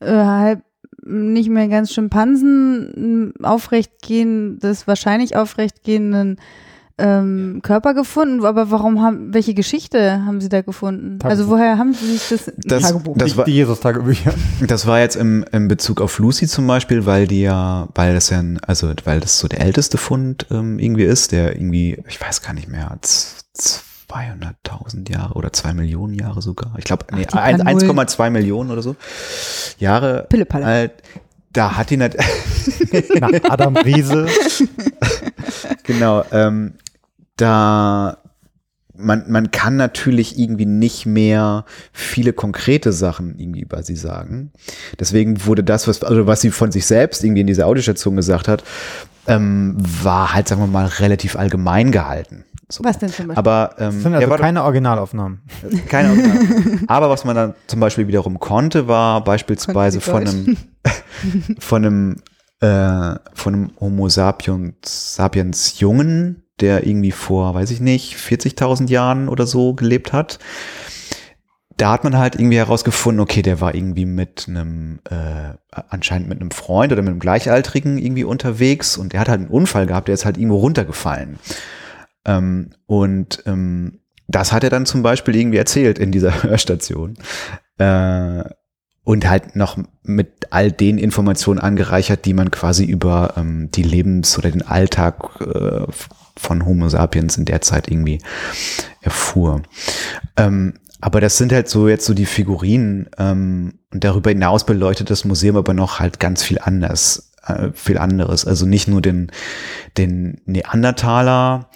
äh, 0.00 0.12
halb 0.12 0.62
nicht 1.04 1.49
mehr 1.49 1.69
ganz 1.69 1.92
Schimpansen 1.92 3.35
aufrecht 3.42 3.90
gehendes, 4.02 4.87
wahrscheinlich 4.87 5.37
aufrecht 5.37 5.83
gehenden 5.83 6.38
ähm, 7.03 7.61
Körper 7.63 7.95
gefunden, 7.95 8.45
aber 8.45 8.71
warum 8.71 9.03
haben, 9.03 9.35
welche 9.35 9.53
Geschichte 9.55 10.25
haben 10.25 10.41
sie 10.41 10.49
da 10.49 10.63
gefunden? 10.63 11.19
Tagebuch. 11.19 11.31
Also 11.31 11.49
woher 11.51 11.77
haben 11.77 11.93
sie 11.93 12.07
sich 12.17 12.29
das, 12.31 12.53
Das- 12.57 12.83
Tagebuch? 12.85 13.17
das 13.19 13.37
war- 13.37 13.45
die 13.45 13.53
Jesus-Tagebücher. 13.53 14.33
Das 14.67 14.87
war 14.87 15.01
jetzt 15.01 15.17
im, 15.17 15.45
im 15.53 15.69
Bezug 15.69 16.01
auf 16.01 16.19
Lucy 16.19 16.47
zum 16.47 16.67
Beispiel, 16.67 17.05
weil 17.05 17.27
die 17.27 17.43
ja, 17.43 17.89
weil 17.95 18.15
das 18.15 18.31
ja, 18.31 18.39
ein, 18.39 18.61
also 18.65 18.93
weil 19.05 19.21
das 19.21 19.39
so 19.39 19.49
der 19.49 19.61
älteste 19.61 19.99
Fund 19.99 20.47
ähm, 20.51 20.79
irgendwie 20.79 21.05
ist, 21.05 21.33
der 21.33 21.57
irgendwie, 21.57 22.03
ich 22.09 22.21
weiß 22.21 22.43
gar 22.43 22.53
nicht 22.55 22.69
mehr, 22.69 22.97
z- 23.03 23.83
200.000 24.09 25.11
Jahre 25.11 25.35
oder 25.35 25.53
2 25.53 25.73
Millionen 25.75 26.15
Jahre 26.15 26.43
sogar. 26.43 26.75
Ich 26.79 26.85
glaube, 26.85 27.07
nee, 27.13 27.23
die 27.27 27.35
ein- 27.39 27.59
paar 27.59 27.73
Nullen. 27.75 27.91
1,2 27.91 28.31
Millionen 28.31 28.71
oder 28.71 28.83
so 28.83 28.95
Jahre 29.79 30.27
Pillepalle. 30.29 30.65
alt. 30.67 30.93
Da 31.53 31.77
hat 31.77 31.91
die 31.91 31.97
nicht, 31.99 32.17
Nach 33.21 33.31
Adam 33.51 33.77
Riese. 33.77 34.27
genau, 35.83 36.25
ähm, 36.33 36.75
da 37.43 38.19
man, 38.95 39.25
man 39.29 39.51
kann 39.51 39.77
natürlich 39.77 40.39
irgendwie 40.39 40.67
nicht 40.67 41.07
mehr 41.07 41.65
viele 41.93 42.33
konkrete 42.33 42.93
Sachen 42.93 43.39
irgendwie 43.39 43.61
über 43.61 43.83
sie 43.83 43.97
sagen. 43.97 44.53
Deswegen 44.99 45.47
wurde 45.47 45.65
das, 45.65 45.89
was, 45.89 46.03
also 46.05 46.27
was 46.27 46.41
sie 46.41 46.51
von 46.51 46.73
sich 46.73 46.87
selbst 46.87 47.25
irgendwie 47.25 47.41
in 47.41 47.47
dieser 47.47 47.67
Audiostation 47.67 48.17
gesagt 48.17 48.49
hat, 48.49 48.65
ähm, 49.27 49.77
war 49.79 50.35
halt, 50.35 50.49
sagen 50.49 50.61
wir 50.61 50.67
mal, 50.67 50.87
relativ 50.87 51.37
allgemein 51.37 51.93
gehalten. 51.93 52.45
So. 52.69 52.85
Was 52.85 52.99
denn 52.99 53.11
zum 53.11 53.29
Beispiel? 53.29 53.39
Aber 53.39 53.75
ähm, 53.79 53.93
Das 53.93 54.03
sind 54.03 54.13
ja, 54.13 54.19
also 54.19 54.31
warte, 54.31 54.43
keine 54.43 54.65
Originalaufnahmen. 54.65 55.43
keine 55.89 56.11
Original. 56.11 56.79
Aber 56.87 57.11
was 57.11 57.25
man 57.25 57.37
dann 57.37 57.55
zum 57.67 57.81
Beispiel 57.81 58.09
wiederum 58.09 58.41
konnte, 58.41 58.89
war 58.89 59.23
beispielsweise 59.23 60.01
von 60.01 60.27
einem, 60.27 60.57
von 61.59 61.85
einem, 61.85 62.17
äh, 62.61 63.19
von 63.35 63.55
einem 63.55 63.71
Homo 63.79 64.09
sapiens, 64.09 65.15
sapiens 65.15 65.81
Jungen, 65.81 66.42
der 66.61 66.87
irgendwie 66.87 67.13
vor, 67.13 67.55
weiß 67.55 67.71
ich 67.71 67.81
nicht, 67.81 68.17
40.000 68.17 68.89
Jahren 68.89 69.29
oder 69.29 69.47
so 69.47 69.75
gelebt 69.75 70.13
hat. 70.13 70.39
da 71.77 71.93
hat 71.93 72.05
man 72.05 72.17
halt 72.17 72.37
irgendwie 72.37 72.59
herausgefunden, 72.59 73.21
okay, 73.21 73.43
der 73.43 73.61
war 73.61 73.75
irgendwie 73.75 74.05
mit 74.05 74.47
einem, 74.49 75.01
äh, 75.11 75.55
anscheinend 75.89 76.29
mit 76.29 76.41
einem 76.41 76.51
Freund 76.53 76.93
oder 76.93 77.03
mit 77.03 77.11
einem 77.11 77.19
Gleichaltrigen 77.19 77.99
irgendwie 77.99 78.25
unterwegs 78.25 78.97
und 78.97 79.13
der 79.13 79.21
hat 79.21 79.29
halt 79.29 79.41
einen 79.41 79.51
Unfall 79.51 79.87
gehabt, 79.87 80.09
der 80.09 80.15
ist 80.15 80.25
halt 80.25 80.37
irgendwo 80.37 80.59
runtergefallen. 80.59 81.39
Ähm, 82.25 82.71
und 82.87 83.43
ähm, 83.47 84.01
das 84.29 84.53
hat 84.53 84.65
er 84.65 84.71
dann 84.71 84.87
zum 84.87 85.03
Beispiel 85.03 85.35
irgendwie 85.35 85.59
erzählt 85.59 85.99
in 85.99 86.13
dieser 86.13 86.43
Hörstation. 86.43 87.15
Äh, 87.79 88.45
und 89.05 89.29
halt 89.29 89.57
noch 89.57 89.79
mit 90.05 90.47
all 90.51 90.71
den 90.71 90.97
Informationen 90.97 91.59
angereichert, 91.59 92.25
die 92.25 92.35
man 92.35 92.53
quasi 92.53 92.85
über 92.85 93.35
ähm, 93.37 93.71
die 93.73 93.83
Lebens- 93.83 94.39
oder 94.39 94.51
den 94.51 94.63
Alltag 94.63 95.41
äh, 95.41 95.87
von 96.37 96.65
Homo 96.65 96.89
sapiens 96.89 97.37
in 97.37 97.45
der 97.45 97.61
Zeit 97.61 97.89
irgendwie 97.91 98.21
erfuhr. 99.01 99.62
Ähm, 100.37 100.75
aber 101.01 101.21
das 101.21 101.37
sind 101.37 101.53
halt 101.53 101.69
so 101.69 101.89
jetzt 101.89 102.07
so 102.07 102.15
die 102.15 102.27
Figurinen 102.27 103.09
ähm, 103.19 103.75
und 103.91 104.05
darüber 104.05 104.31
hinaus 104.31 104.65
beleuchtet 104.65 105.11
das 105.11 105.25
Museum 105.25 105.57
aber 105.57 105.75
noch 105.75 105.99
halt 105.99 106.21
ganz 106.21 106.45
viel 106.45 106.61
anders, 106.61 107.33
äh, 107.45 107.71
viel 107.75 107.99
anderes. 107.99 108.47
Also 108.47 108.67
nicht 108.67 108.87
nur 108.87 109.03
den, 109.03 109.33
den 109.99 110.41
Neandertaler 110.47 111.71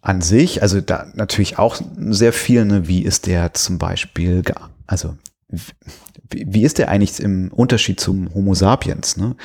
an 0.00 0.22
sich, 0.22 0.62
also 0.62 0.80
da 0.80 1.06
natürlich 1.14 1.58
auch 1.58 1.78
sehr 1.96 2.32
viel, 2.32 2.64
ne, 2.64 2.88
wie 2.88 3.02
ist 3.02 3.26
der 3.26 3.52
zum 3.52 3.76
Beispiel, 3.76 4.42
also 4.86 5.14
wie, 6.30 6.62
ist 6.62 6.78
der 6.78 6.88
eigentlich 6.88 7.20
im 7.20 7.50
Unterschied 7.52 8.00
zum 8.00 8.32
Homo 8.34 8.54
sapiens? 8.54 9.16
Ne? 9.16 9.36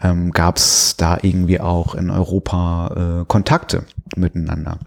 Ähm, 0.00 0.32
Gab 0.32 0.56
es 0.56 0.96
da 0.96 1.18
irgendwie 1.22 1.60
auch 1.60 1.94
in 1.94 2.10
Europa 2.10 3.22
äh, 3.22 3.24
Kontakte 3.26 3.84
miteinander? 4.16 4.78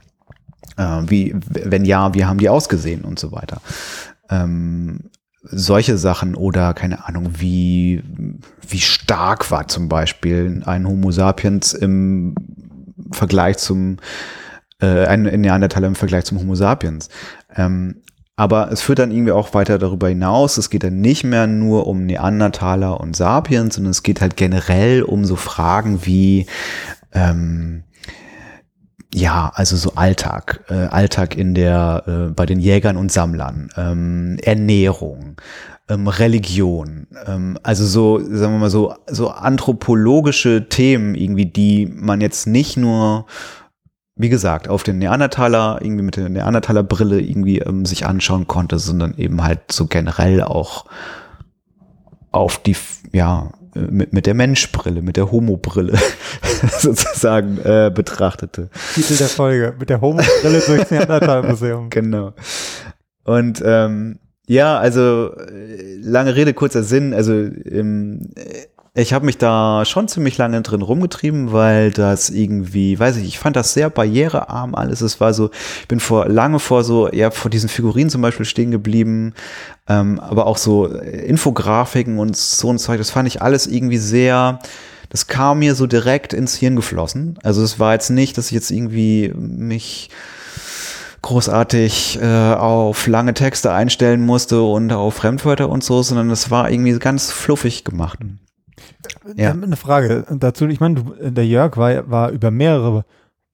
Äh, 0.77 1.03
wie, 1.07 1.35
wenn 1.35 1.85
ja, 1.85 2.13
wie 2.13 2.25
haben 2.25 2.39
die 2.39 2.49
ausgesehen 2.49 3.01
und 3.03 3.19
so 3.19 3.31
weiter? 3.31 3.61
Ähm, 4.29 5.09
solche 5.41 5.97
Sachen 5.97 6.35
oder 6.35 6.73
keine 6.73 7.07
Ahnung, 7.07 7.31
wie, 7.37 8.03
wie 8.67 8.79
stark 8.79 9.49
war 9.51 9.67
zum 9.67 9.89
Beispiel 9.89 10.61
ein 10.65 10.87
Homo 10.87 11.11
sapiens 11.11 11.73
im 11.73 12.35
Vergleich 13.11 13.57
zum, 13.57 13.97
äh, 14.81 15.05
ein 15.05 15.23
Neandertaler 15.23 15.87
im 15.87 15.95
Vergleich 15.95 16.25
zum 16.25 16.39
Homo 16.39 16.55
sapiens. 16.55 17.09
Ähm, 17.55 18.01
aber 18.39 18.71
es 18.71 18.81
führt 18.81 18.99
dann 18.99 19.11
irgendwie 19.11 19.33
auch 19.33 19.53
weiter 19.53 19.77
darüber 19.77 20.07
hinaus. 20.07 20.57
Es 20.57 20.69
geht 20.69 20.85
dann 20.85 21.01
nicht 21.01 21.25
mehr 21.25 21.45
nur 21.45 21.87
um 21.87 22.05
Neandertaler 22.05 22.97
und 23.01 23.13
Sapiens, 23.13 23.75
sondern 23.75 23.91
es 23.91 24.01
geht 24.01 24.21
halt 24.21 24.37
generell 24.37 25.03
um 25.03 25.25
so 25.25 25.35
Fragen 25.35 26.05
wie, 26.05 26.45
ähm, 27.11 27.83
ja, 29.13 29.51
also 29.53 29.75
so 29.75 29.91
Alltag, 29.95 30.63
äh, 30.69 30.85
Alltag 30.85 31.35
in 31.35 31.53
der, 31.53 32.03
äh, 32.07 32.31
bei 32.31 32.45
den 32.45 32.61
Jägern 32.61 32.95
und 32.95 33.11
Sammlern, 33.11 33.71
ähm, 33.75 34.37
Ernährung, 34.41 35.35
ähm, 35.89 36.07
Religion, 36.07 37.07
ähm, 37.25 37.59
also 37.61 37.85
so, 37.85 38.19
sagen 38.19 38.53
wir 38.53 38.59
mal 38.59 38.69
so, 38.69 38.93
so 39.07 39.31
anthropologische 39.31 40.69
Themen 40.69 41.13
irgendwie, 41.13 41.47
die 41.47 41.87
man 41.93 42.21
jetzt 42.21 42.47
nicht 42.47 42.77
nur 42.77 43.25
wie 44.19 44.27
gesagt, 44.27 44.67
auf 44.67 44.83
den 44.83 44.97
Neandertaler, 44.97 45.79
irgendwie 45.81 46.03
mit 46.03 46.17
der 46.17 46.27
Neandertaler 46.27 46.83
Brille 46.83 47.21
irgendwie 47.21 47.59
ähm, 47.59 47.85
sich 47.85 48.05
anschauen 48.05 48.47
konnte, 48.47 48.77
sondern 48.77 49.15
eben 49.15 49.41
halt 49.41 49.71
so 49.71 49.87
generell 49.87 50.43
auch 50.43 50.85
auf 52.31 52.61
die, 52.61 52.75
ja, 53.13 53.53
äh, 53.75 53.79
mit, 53.79 54.11
mit 54.11 54.25
der 54.25 54.33
Menschbrille, 54.33 55.01
mit 55.01 55.15
der 55.15 55.31
Homo-Brille 55.31 55.97
sozusagen 56.79 57.59
äh, 57.59 57.89
betrachtete. 57.95 58.69
Titel 58.93 59.15
der 59.15 59.29
Folge, 59.29 59.73
mit 59.79 59.89
der 59.89 60.01
Homo-Brille 60.01 60.59
durchs 60.67 60.91
Neandertal-Museum. 60.91 61.89
Genau. 61.89 62.33
Und 63.23 63.63
ähm, 63.65 64.19
ja, 64.47 64.77
also 64.77 65.33
äh, 65.37 65.95
lange 66.01 66.35
Rede, 66.35 66.53
kurzer 66.53 66.83
Sinn, 66.83 67.13
also 67.13 67.31
ähm, 67.31 68.33
ich 68.95 69.13
habe 69.13 69.25
mich 69.25 69.37
da 69.37 69.85
schon 69.85 70.07
ziemlich 70.07 70.37
lange 70.37 70.61
drin 70.61 70.81
rumgetrieben, 70.81 71.51
weil 71.51 71.91
das 71.91 72.29
irgendwie, 72.29 72.99
weiß 72.99 73.17
ich, 73.17 73.27
ich 73.27 73.39
fand 73.39 73.55
das 73.55 73.73
sehr 73.73 73.89
barrierearm 73.89 74.73
alles. 74.73 75.01
Es 75.01 75.21
war 75.21 75.33
so, 75.33 75.51
ich 75.81 75.87
bin 75.87 75.99
vor 75.99 76.27
lange 76.27 76.59
vor 76.59 76.83
so, 76.83 77.11
ja, 77.11 77.31
vor 77.31 77.51
diesen 77.51 77.69
Figurinen 77.69 78.09
zum 78.09 78.21
Beispiel 78.21 78.45
stehen 78.45 78.71
geblieben, 78.71 79.33
ähm, 79.87 80.19
aber 80.19 80.47
auch 80.47 80.57
so 80.57 80.87
Infografiken 80.87 82.17
und 82.17 82.35
so 82.35 82.71
ein 82.71 82.79
Zeug, 82.79 82.97
das 82.97 83.11
fand 83.11 83.27
ich 83.27 83.41
alles 83.41 83.67
irgendwie 83.67 83.97
sehr, 83.97 84.59
das 85.09 85.27
kam 85.27 85.59
mir 85.59 85.75
so 85.75 85.85
direkt 85.85 86.33
ins 86.33 86.55
Hirn 86.55 86.75
geflossen. 86.75 87.37
Also 87.43 87.63
es 87.63 87.79
war 87.79 87.93
jetzt 87.93 88.09
nicht, 88.09 88.37
dass 88.37 88.47
ich 88.47 88.53
jetzt 88.53 88.71
irgendwie 88.71 89.31
mich 89.35 90.09
großartig 91.21 92.19
äh, 92.21 92.53
auf 92.53 93.05
lange 93.07 93.33
Texte 93.33 93.71
einstellen 93.71 94.25
musste 94.25 94.63
und 94.63 94.91
auf 94.91 95.15
Fremdwörter 95.15 95.69
und 95.69 95.83
so, 95.83 96.01
sondern 96.01 96.31
es 96.31 96.49
war 96.49 96.71
irgendwie 96.71 96.97
ganz 96.97 97.31
fluffig 97.31 97.83
gemacht. 97.83 98.19
Ja. 99.35 99.51
Eine 99.51 99.75
Frage 99.75 100.25
dazu. 100.29 100.67
Ich 100.67 100.79
meine, 100.79 101.03
der 101.19 101.45
Jörg 101.45 101.77
war, 101.77 102.09
war 102.09 102.29
über 102.31 102.51
mehrere 102.51 103.05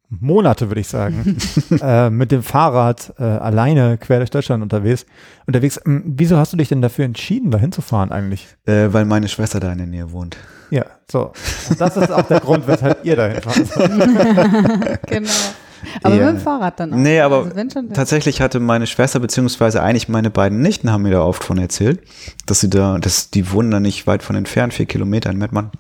Monate, 0.10 0.70
würde 0.70 0.82
ich 0.82 0.88
sagen, 0.88 1.38
äh, 1.82 2.10
mit 2.10 2.32
dem 2.32 2.44
Fahrrad 2.44 3.14
äh, 3.18 3.24
alleine 3.24 3.98
quer 3.98 4.18
durch 4.20 4.30
Deutschland 4.30 4.64
unterwegs. 4.64 5.06
unterwegs. 5.48 5.80
Ähm, 5.86 6.04
wieso 6.06 6.38
hast 6.38 6.54
du 6.54 6.58
dich 6.58 6.70
denn 6.70 6.82
dafür 6.82 7.06
entschieden, 7.06 7.52
da 7.52 7.58
hinzufahren 7.58 8.12
eigentlich? 8.12 8.48
Äh, 8.66 8.88
weil 8.92 9.06
meine 9.06 9.28
Schwester 9.28 9.60
da 9.60 9.72
in 9.72 9.80
der 9.80 9.88
Nähe 9.88 10.12
wohnt. 10.12 10.38
Ja, 10.70 10.86
so. 11.10 11.32
Und 11.70 11.80
das 11.80 11.98
ist 11.98 12.12
auch 12.12 12.24
der 12.24 12.40
Grund, 12.40 12.68
weshalb 12.68 13.06
ihr 13.06 13.16
da 13.16 13.28
hinfahrt. 13.28 15.00
genau. 15.08 15.30
Aber 16.04 16.16
mit 16.16 16.26
dem 16.26 16.40
Fahrrad 16.40 16.80
dann 16.80 16.94
auch. 16.94 16.98
Nee, 16.98 17.20
aber 17.20 17.52
also 17.56 17.82
tatsächlich 17.94 18.42
hatte 18.42 18.60
meine 18.60 18.88
Schwester, 18.88 19.20
beziehungsweise 19.20 19.82
eigentlich 19.82 20.10
meine 20.10 20.30
beiden 20.30 20.62
Nichten 20.62 20.92
haben 20.92 21.04
mir 21.04 21.12
da 21.12 21.22
oft 21.22 21.44
von 21.44 21.58
erzählt, 21.58 22.02
dass 22.46 22.60
sie 22.60 22.70
da, 22.70 22.98
dass 22.98 23.30
die 23.30 23.52
wohnen 23.52 23.72
da 23.72 23.80
nicht 23.80 24.08
weit 24.08 24.24
von 24.24 24.36
entfernt, 24.36 24.74
vier 24.74 24.86
Kilometer 24.86 25.30
in 25.30 25.38
Mettmann. 25.38 25.72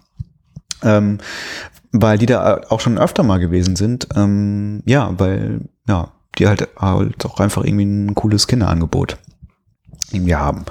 Ähm, 0.83 1.19
weil 1.91 2.17
die 2.17 2.25
da 2.25 2.61
auch 2.69 2.79
schon 2.79 2.97
öfter 2.97 3.23
mal 3.23 3.39
gewesen 3.39 3.75
sind. 3.75 4.07
Ähm, 4.15 4.83
ja, 4.85 5.13
weil, 5.17 5.61
ja, 5.87 6.11
die 6.37 6.47
halt, 6.47 6.67
halt 6.77 7.25
auch 7.25 7.39
einfach 7.39 7.63
irgendwie 7.63 7.85
ein 7.85 8.15
cooles 8.15 8.47
Kinderangebot 8.47 9.17
irgendwie 10.11 10.35
haben. 10.35 10.65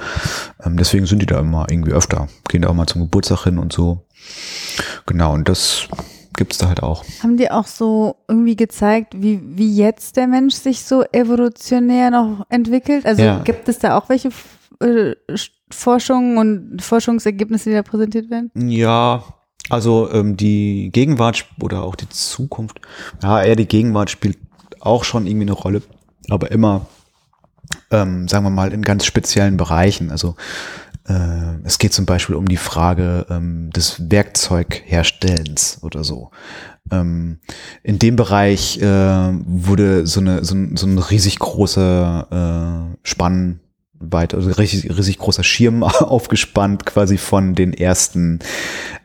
Ähm, 0.62 0.76
deswegen 0.76 1.06
sind 1.06 1.20
die 1.20 1.26
da 1.26 1.40
immer 1.40 1.66
irgendwie 1.70 1.92
öfter. 1.92 2.28
Gehen 2.48 2.62
da 2.62 2.68
auch 2.68 2.74
mal 2.74 2.86
zum 2.86 3.02
Geburtstag 3.02 3.44
hin 3.44 3.58
und 3.58 3.72
so. 3.72 4.06
Genau, 5.06 5.32
und 5.32 5.48
das 5.48 5.88
gibt 6.36 6.52
es 6.52 6.58
da 6.58 6.68
halt 6.68 6.82
auch. 6.82 7.04
Haben 7.22 7.36
die 7.36 7.50
auch 7.50 7.66
so 7.66 8.16
irgendwie 8.28 8.56
gezeigt, 8.56 9.14
wie, 9.16 9.40
wie 9.44 9.74
jetzt 9.74 10.16
der 10.16 10.26
Mensch 10.26 10.54
sich 10.54 10.84
so 10.84 11.04
evolutionär 11.12 12.10
noch 12.10 12.46
entwickelt? 12.48 13.06
Also 13.06 13.22
ja. 13.22 13.38
gibt 13.40 13.68
es 13.68 13.78
da 13.78 13.96
auch 13.96 14.08
welche 14.08 14.30
äh, 14.80 15.14
Forschungen 15.70 16.38
und 16.38 16.82
Forschungsergebnisse, 16.82 17.70
die 17.70 17.76
da 17.76 17.82
präsentiert 17.82 18.30
werden? 18.30 18.50
Ja, 18.54 19.24
also 19.70 20.10
ähm, 20.12 20.36
die 20.36 20.90
Gegenwart 20.92 21.46
oder 21.62 21.82
auch 21.82 21.94
die 21.94 22.08
Zukunft, 22.08 22.80
ja, 23.22 23.42
eher 23.42 23.56
die 23.56 23.68
Gegenwart 23.68 24.10
spielt 24.10 24.38
auch 24.80 25.04
schon 25.04 25.26
irgendwie 25.26 25.46
eine 25.46 25.52
Rolle, 25.52 25.82
aber 26.28 26.50
immer, 26.50 26.86
ähm, 27.90 28.28
sagen 28.28 28.44
wir 28.44 28.50
mal, 28.50 28.72
in 28.72 28.82
ganz 28.82 29.06
speziellen 29.06 29.56
Bereichen. 29.56 30.10
Also 30.10 30.36
äh, 31.06 31.58
es 31.64 31.78
geht 31.78 31.92
zum 31.92 32.06
Beispiel 32.06 32.37
um 32.37 32.49
die 32.49 32.56
Frage 32.56 33.26
ähm, 33.30 33.70
des 33.70 34.11
Werkzeugherstellens 34.11 35.78
oder 35.82 36.04
so. 36.04 36.30
Ähm, 36.90 37.38
in 37.82 37.99
dem 37.99 38.16
Bereich 38.16 38.80
äh, 38.80 38.84
wurde 38.84 40.06
so 40.06 40.20
eine 40.20 40.44
so 40.44 40.54
ein, 40.54 40.76
so 40.76 40.87
ein 40.87 40.99
riesig 40.99 41.38
großer 41.38 42.92
äh, 42.92 42.96
Spannweite, 43.02 44.37
also 44.37 44.50
riesig, 44.50 44.96
riesig 44.96 45.18
großer 45.18 45.44
Schirm 45.44 45.82
aufgespannt, 45.82 46.87
quasi 46.87 47.18
von 47.18 47.54
den 47.54 47.73
ersten 47.75 48.40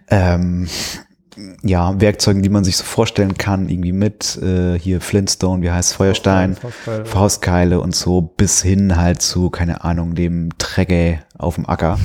ähm, 0.10 0.68
ja, 1.64 2.00
Werkzeugen, 2.00 2.42
die 2.42 2.50
man 2.50 2.64
sich 2.64 2.78
so 2.78 2.84
vorstellen 2.84 3.38
kann, 3.38 3.70
irgendwie 3.70 3.92
mit 3.92 4.38
äh, 4.42 4.78
hier 4.78 5.02
Flintstone, 5.02 5.62
wie 5.62 5.72
heißt 5.72 5.94
Feuerstein, 5.94 6.56
Faustkeile. 6.56 7.06
Faustkeile 7.06 7.82
und 7.82 7.96
so, 7.96 8.22
bis 8.22 8.62
hin 8.62 8.98
halt 8.98 9.22
zu, 9.22 9.50
keine 9.50 9.84
Ahnung, 9.84 10.16
dem 10.16 10.50
Träger 10.58 11.20
auf 11.38 11.56
dem 11.56 11.68
Acker. 11.68 12.00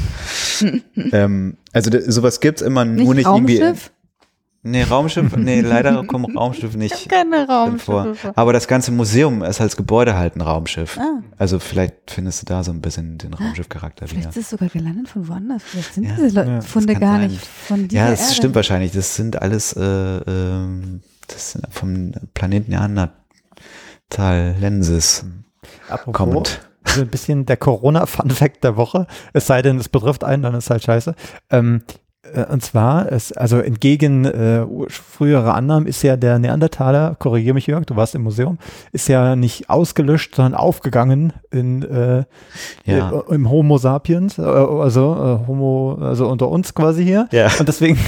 ähm, 1.12 1.57
also 1.73 1.90
sowas 2.07 2.40
gibt's 2.40 2.62
immer 2.62 2.85
nicht 2.85 3.04
nur 3.04 3.14
nicht 3.14 3.26
irgendwie. 3.26 3.61
Nee, 4.66 4.83
Raumschiff, 4.83 5.37
nee, 5.37 5.61
leider 5.61 6.02
kommen 6.06 6.35
Raumschiffe 6.37 6.78
nicht. 6.78 6.94
Ich 6.94 7.09
keine 7.09 7.47
Raumschiffe. 7.47 8.14
Vor. 8.14 8.33
Aber 8.35 8.54
das 8.54 8.66
ganze 8.66 8.92
Museum 8.92 9.42
ist 9.42 9.61
als 9.61 9.76
Gebäude 9.76 10.16
halt 10.16 10.37
ein 10.37 10.40
Raumschiff. 10.40 10.97
Ah. 10.99 11.21
Also 11.37 11.59
vielleicht 11.59 11.94
findest 12.11 12.40
du 12.40 12.47
da 12.47 12.64
so 12.64 12.71
ein 12.73 12.80
bisschen 12.80 13.18
den 13.18 13.35
Raumschiffcharakter 13.35 14.06
wieder. 14.06 14.23
Vielleicht 14.23 14.37
ist 14.38 14.44
es 14.44 14.50
sogar 14.50 14.71
gelandet 14.71 15.09
von 15.09 15.28
woanders. 15.28 15.62
Vielleicht 15.62 15.92
sind 15.92 16.04
ja. 16.04 16.16
diese 16.16 16.44
ja, 16.47 16.61
Funde 16.62 16.94
gar 16.94 17.18
sein. 17.18 17.30
nicht 17.30 17.44
von 17.44 17.88
dieser 17.88 18.04
Ja, 18.04 18.11
das 18.11 18.23
Erde. 18.23 18.35
stimmt 18.35 18.54
wahrscheinlich. 18.54 18.92
Das 18.92 19.14
sind 19.14 19.42
alles, 19.42 19.75
äh, 19.75 19.83
äh, 19.83 21.00
das 21.28 21.52
sind 21.52 21.66
vom 21.71 22.12
Planeten 22.33 22.71
Neandertal 22.71 24.54
Lenses 24.61 25.26
Apropos, 25.90 26.14
kommend. 26.16 26.61
So 26.87 27.02
ein 27.02 27.09
bisschen 27.09 27.44
der 27.44 27.59
Corona-Fun-Fact 27.59 28.64
der 28.64 28.78
Woche. 28.78 29.06
Es 29.35 29.47
sei 29.47 29.61
denn, 29.61 29.78
es 29.78 29.90
betrifft 29.90 30.25
einen, 30.25 30.42
dann 30.42 30.54
ist 30.54 30.71
halt 30.71 30.83
scheiße. 30.85 31.14
Ähm, 31.50 31.83
Äh, 31.87 32.04
Und 32.50 32.62
zwar, 32.62 33.12
es, 33.12 33.33
also 33.33 33.59
entgegen 33.59 34.25
äh, 34.25 34.64
früherer 34.88 35.54
Annahmen 35.54 35.87
ist 35.87 36.02
ja 36.02 36.16
der 36.16 36.38
Neandertaler, 36.38 37.14
korrigiere 37.19 37.54
mich 37.54 37.66
Jörg, 37.66 37.85
du 37.87 37.97
warst 37.97 38.14
im 38.14 38.23
Museum, 38.23 38.59
ist 38.93 39.09
ja 39.09 39.37
nicht 39.37 39.71
ausgelöscht, 39.71 40.35
sondern 40.35 40.54
aufgegangen 40.54 41.33
in, 41.50 41.83
äh, 41.83 42.25
Ja. 42.85 43.11
äh, 43.12 43.35
im 43.35 43.50
Homo 43.50 43.78
sapiens, 43.78 44.38
äh, 44.38 44.43
also 44.43 45.40
äh, 45.45 45.47
Homo, 45.47 45.99
also 46.00 46.28
unter 46.28 46.49
uns 46.49 46.75
quasi 46.75 47.04
hier. 47.04 47.28
Ja. 47.31 47.49
Und 47.59 47.69
deswegen 47.69 47.99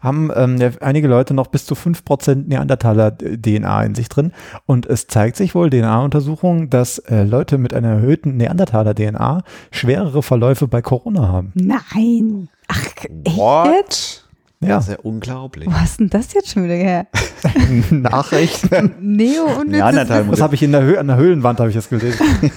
haben 0.00 0.30
ähm, 0.34 0.58
einige 0.80 1.08
Leute 1.08 1.34
noch 1.34 1.48
bis 1.48 1.66
zu 1.66 1.74
5% 1.74 2.46
Neandertaler-DNA 2.48 3.82
in 3.84 3.94
sich 3.94 4.08
drin. 4.08 4.32
Und 4.66 4.86
es 4.86 5.06
zeigt 5.08 5.36
sich 5.36 5.54
wohl, 5.54 5.68
DNA-Untersuchungen, 5.70 6.70
dass 6.70 6.98
äh, 7.00 7.24
Leute 7.24 7.58
mit 7.58 7.74
einer 7.74 7.88
erhöhten 7.88 8.36
Neandertaler-DNA 8.36 9.42
schwerere 9.70 10.22
Verläufe 10.22 10.68
bei 10.68 10.80
Corona 10.80 11.28
haben. 11.28 11.52
Nein. 11.54 12.48
Ach, 12.74 12.86
echt 12.86 13.08
What? 13.36 13.66
jetzt? 13.74 14.20
Ja, 14.60 14.76
Das 14.76 14.84
ist 14.88 14.90
ja 14.92 14.98
unglaublich. 15.02 15.68
Wo 15.68 15.72
hast 15.74 16.00
denn 16.00 16.08
das 16.08 16.32
jetzt 16.32 16.50
schon 16.50 16.64
wieder 16.64 16.74
her? 16.74 17.06
Nachricht. 17.90 18.68
Neo 19.00 19.44
und 19.60 19.68
Neandertal 19.68 20.24
Das 20.30 20.40
habe 20.40 20.54
ich 20.54 20.62
in 20.62 20.72
der, 20.72 20.82
Hö 20.82 20.96
an 20.98 21.06
der 21.08 21.16
Höhlenwand 21.16 21.60
habe 21.60 21.68
ich 21.68 21.76
das 21.76 21.88
gelesen. 21.88 22.18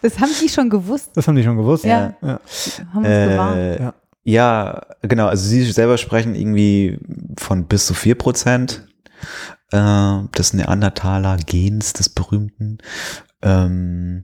Das 0.00 0.20
haben 0.20 0.30
die 0.40 0.48
schon 0.48 0.70
gewusst. 0.70 1.10
Das 1.14 1.26
haben 1.26 1.34
die 1.34 1.42
schon 1.42 1.56
gewusst. 1.56 1.84
Ja. 1.84 2.14
ja. 2.22 2.38
Haben 2.94 3.04
uns 3.04 3.08
gewarnt. 3.08 3.56
Äh, 3.56 3.82
Ja. 3.82 3.94
ja, 4.22 4.82
genau. 5.02 5.26
Also 5.26 5.48
sie 5.48 5.64
selber 5.72 5.98
sprechen 5.98 6.36
irgendwie 6.36 7.00
von 7.36 7.64
bis 7.64 7.86
zu 7.88 7.94
vier 7.94 8.14
Prozent 8.14 8.86
äh, 9.72 10.18
des 10.38 10.52
Neandertaler-Gens, 10.52 11.94
des 11.94 12.10
berühmten. 12.10 12.78
Ähm, 13.42 14.22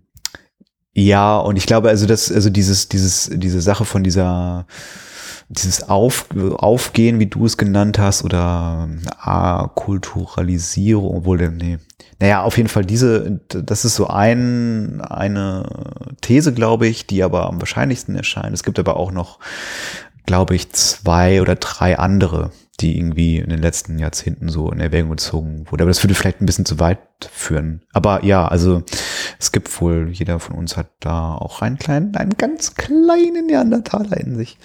ja, 0.94 1.36
und 1.38 1.56
ich 1.56 1.66
glaube, 1.66 1.88
also 1.88 2.06
das, 2.06 2.30
also 2.30 2.50
dieses, 2.50 2.88
dieses, 2.88 3.28
diese 3.32 3.60
Sache 3.60 3.84
von 3.84 4.04
dieser, 4.04 4.66
dieses 5.48 5.88
Auf, 5.88 6.28
Aufgehen, 6.56 7.18
wie 7.18 7.26
du 7.26 7.44
es 7.46 7.56
genannt 7.56 7.98
hast, 7.98 8.24
oder 8.24 8.88
Akulturalisierung, 9.18 11.16
obwohl, 11.16 11.50
nee. 11.50 11.78
Naja, 12.20 12.42
auf 12.42 12.56
jeden 12.56 12.68
Fall 12.68 12.84
diese, 12.84 13.40
das 13.48 13.84
ist 13.84 13.96
so 13.96 14.06
ein, 14.06 15.00
eine 15.00 15.68
These, 16.20 16.52
glaube 16.54 16.86
ich, 16.86 17.08
die 17.08 17.24
aber 17.24 17.48
am 17.48 17.60
wahrscheinlichsten 17.60 18.14
erscheint. 18.14 18.54
Es 18.54 18.62
gibt 18.62 18.78
aber 18.78 18.96
auch 18.96 19.10
noch, 19.10 19.40
glaube 20.24 20.54
ich, 20.54 20.70
zwei 20.70 21.42
oder 21.42 21.56
drei 21.56 21.98
andere, 21.98 22.52
die 22.80 22.96
irgendwie 22.96 23.38
in 23.38 23.50
den 23.50 23.60
letzten 23.60 23.98
Jahrzehnten 23.98 24.48
so 24.48 24.70
in 24.70 24.78
Erwägung 24.78 25.10
gezogen 25.10 25.66
wurden. 25.70 25.82
Aber 25.82 25.90
das 25.90 26.04
würde 26.04 26.14
vielleicht 26.14 26.40
ein 26.40 26.46
bisschen 26.46 26.66
zu 26.66 26.78
weit 26.78 27.00
führen. 27.32 27.82
Aber 27.92 28.24
ja, 28.24 28.46
also 28.46 28.84
es 29.38 29.52
gibt 29.52 29.80
wohl, 29.80 30.10
jeder 30.10 30.40
von 30.40 30.56
uns 30.56 30.76
hat 30.76 30.90
da 31.00 31.34
auch 31.34 31.62
einen 31.62 31.78
kleinen, 31.78 32.16
einen 32.16 32.36
ganz 32.36 32.74
kleinen 32.74 33.46
Neandertaler 33.46 34.16
in 34.18 34.36
sich. 34.36 34.58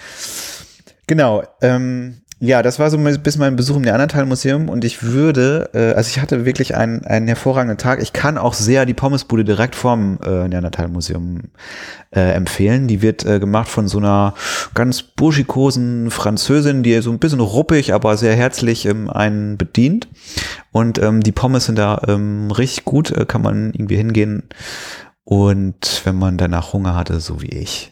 Genau. 1.07 1.43
Ähm, 1.61 2.21
ja, 2.41 2.61
das 2.61 2.79
war 2.79 2.89
so 2.89 2.97
bis 2.97 3.37
mein 3.37 3.57
Besuch 3.57 3.75
im 3.75 3.81
Neandertal-Museum 3.81 4.69
und 4.69 4.85
ich 4.85 5.03
würde, 5.03 5.69
äh, 5.73 5.93
also 5.93 6.09
ich 6.09 6.21
hatte 6.21 6.45
wirklich 6.45 6.73
einen, 6.73 7.03
einen 7.05 7.27
hervorragenden 7.27 7.77
Tag. 7.77 8.01
Ich 8.01 8.13
kann 8.13 8.37
auch 8.37 8.53
sehr 8.53 8.85
die 8.85 8.93
Pommesbude 8.93 9.43
direkt 9.43 9.75
vorm 9.75 10.19
äh, 10.23 10.47
Neandertal-Museum 10.47 11.41
äh, 12.11 12.31
empfehlen. 12.31 12.87
Die 12.87 13.01
wird 13.01 13.25
äh, 13.25 13.41
gemacht 13.41 13.67
von 13.67 13.89
so 13.89 13.97
einer 13.97 14.35
ganz 14.73 15.03
burschikosen 15.03 16.11
Französin, 16.11 16.81
die 16.81 17.01
so 17.01 17.11
ein 17.11 17.19
bisschen 17.19 17.41
ruppig, 17.41 17.93
aber 17.93 18.15
sehr 18.15 18.35
herzlich 18.35 18.85
ähm, 18.85 19.09
einen 19.09 19.57
bedient. 19.57 20.07
Und 20.71 20.97
ähm, 20.97 21.21
die 21.21 21.33
Pommes 21.33 21.65
sind 21.65 21.77
da 21.77 22.01
ähm, 22.07 22.51
richtig 22.51 22.85
gut, 22.85 23.11
äh, 23.11 23.25
kann 23.25 23.41
man 23.41 23.73
irgendwie 23.73 23.97
hingehen. 23.97 24.43
Und 25.25 26.01
wenn 26.05 26.15
man 26.15 26.37
danach 26.37 26.71
Hunger 26.71 26.95
hatte, 26.95 27.19
so 27.19 27.41
wie 27.41 27.49
ich. 27.49 27.91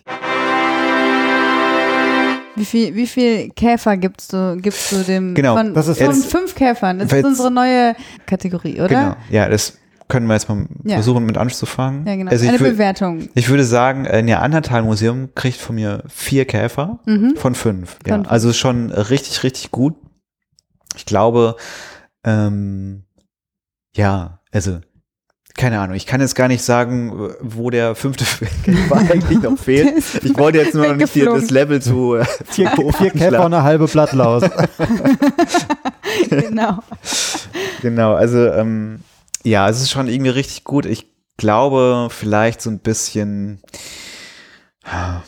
Wie 2.57 2.65
viel, 2.65 2.95
wie 2.95 3.07
viel 3.07 3.49
Käfer 3.51 3.97
gibst 3.97 4.33
du, 4.33 4.57
gibst 4.59 4.91
du 4.91 5.03
dem 5.03 5.33
Genau, 5.35 5.55
von, 5.55 5.73
das 5.73 5.87
ist 5.87 5.99
von 5.99 6.07
jetzt- 6.07 6.31
fünf 6.31 6.55
Käfern? 6.55 6.99
Das 6.99 7.13
ist 7.13 7.23
unsere 7.23 7.51
neue 7.51 7.95
Kategorie, 8.25 8.75
oder? 8.81 8.87
Genau. 8.87 9.15
Ja, 9.29 9.47
das 9.47 9.77
können 10.07 10.25
wir 10.27 10.33
jetzt 10.33 10.47
mal 10.49 10.65
Ja. 10.83 10.95
versuchen 10.95 11.25
mit 11.25 11.37
anzufangen. 11.37 12.05
Ja, 12.07 12.15
genau. 12.15 12.31
Also 12.31 12.47
Eine 12.47 12.57
Bewertung. 12.57 13.29
ich 13.35 13.49
würde 13.49 13.63
sagen, 13.65 14.07
ein 14.07 14.25
Neandertal-Museum 14.25 15.29
kriegt 15.35 15.57
von 15.57 15.75
mir 15.75 16.03
vier 16.07 16.45
Käfer 16.45 16.99
von 17.35 17.55
fünf. 17.55 17.97
Ja, 18.07 18.17
Mhm. 18.17 18.21
fünf. 18.23 18.31
also 18.31 18.53
schon 18.53 18.91
richtig, 18.91 19.43
richtig 19.43 19.71
gut. 19.71 19.95
Ich 20.95 21.05
glaube, 21.05 21.57
ähm, 22.25 23.03
ja, 23.95 24.39
also 24.51 24.79
keine 25.57 25.79
Ahnung. 25.79 25.95
Ich 25.95 26.05
kann 26.05 26.21
jetzt 26.21 26.35
gar 26.35 26.47
nicht 26.47 26.63
sagen, 26.63 27.33
wo 27.41 27.69
der 27.69 27.95
fünfte 27.95 28.25
Käfer 28.63 28.95
eigentlich 28.95 29.41
noch 29.41 29.57
fehlt. 29.57 29.93
Ich 30.23 30.37
wollte 30.37 30.59
jetzt 30.59 30.75
nur 30.75 30.87
noch 30.87 30.95
nicht 30.95 31.11
hier 31.11 31.25
das 31.25 31.49
Level 31.49 31.81
zu 31.81 32.15
äh, 32.15 32.25
Vier, 32.45 32.71
vier 32.97 33.09
Käfer 33.11 33.43
und 33.43 33.53
eine 33.53 33.63
halbe 33.63 33.87
Blattlaus. 33.87 34.43
genau. 36.29 36.79
Genau, 37.81 38.13
also 38.13 38.37
ähm, 38.37 38.99
ja, 39.43 39.67
es 39.67 39.81
ist 39.81 39.89
schon 39.89 40.07
irgendwie 40.07 40.29
richtig 40.29 40.63
gut. 40.63 40.85
Ich 40.85 41.07
glaube, 41.37 42.09
vielleicht 42.11 42.61
so 42.61 42.69
ein 42.69 42.79
bisschen, 42.79 43.61
ah, 44.83 45.21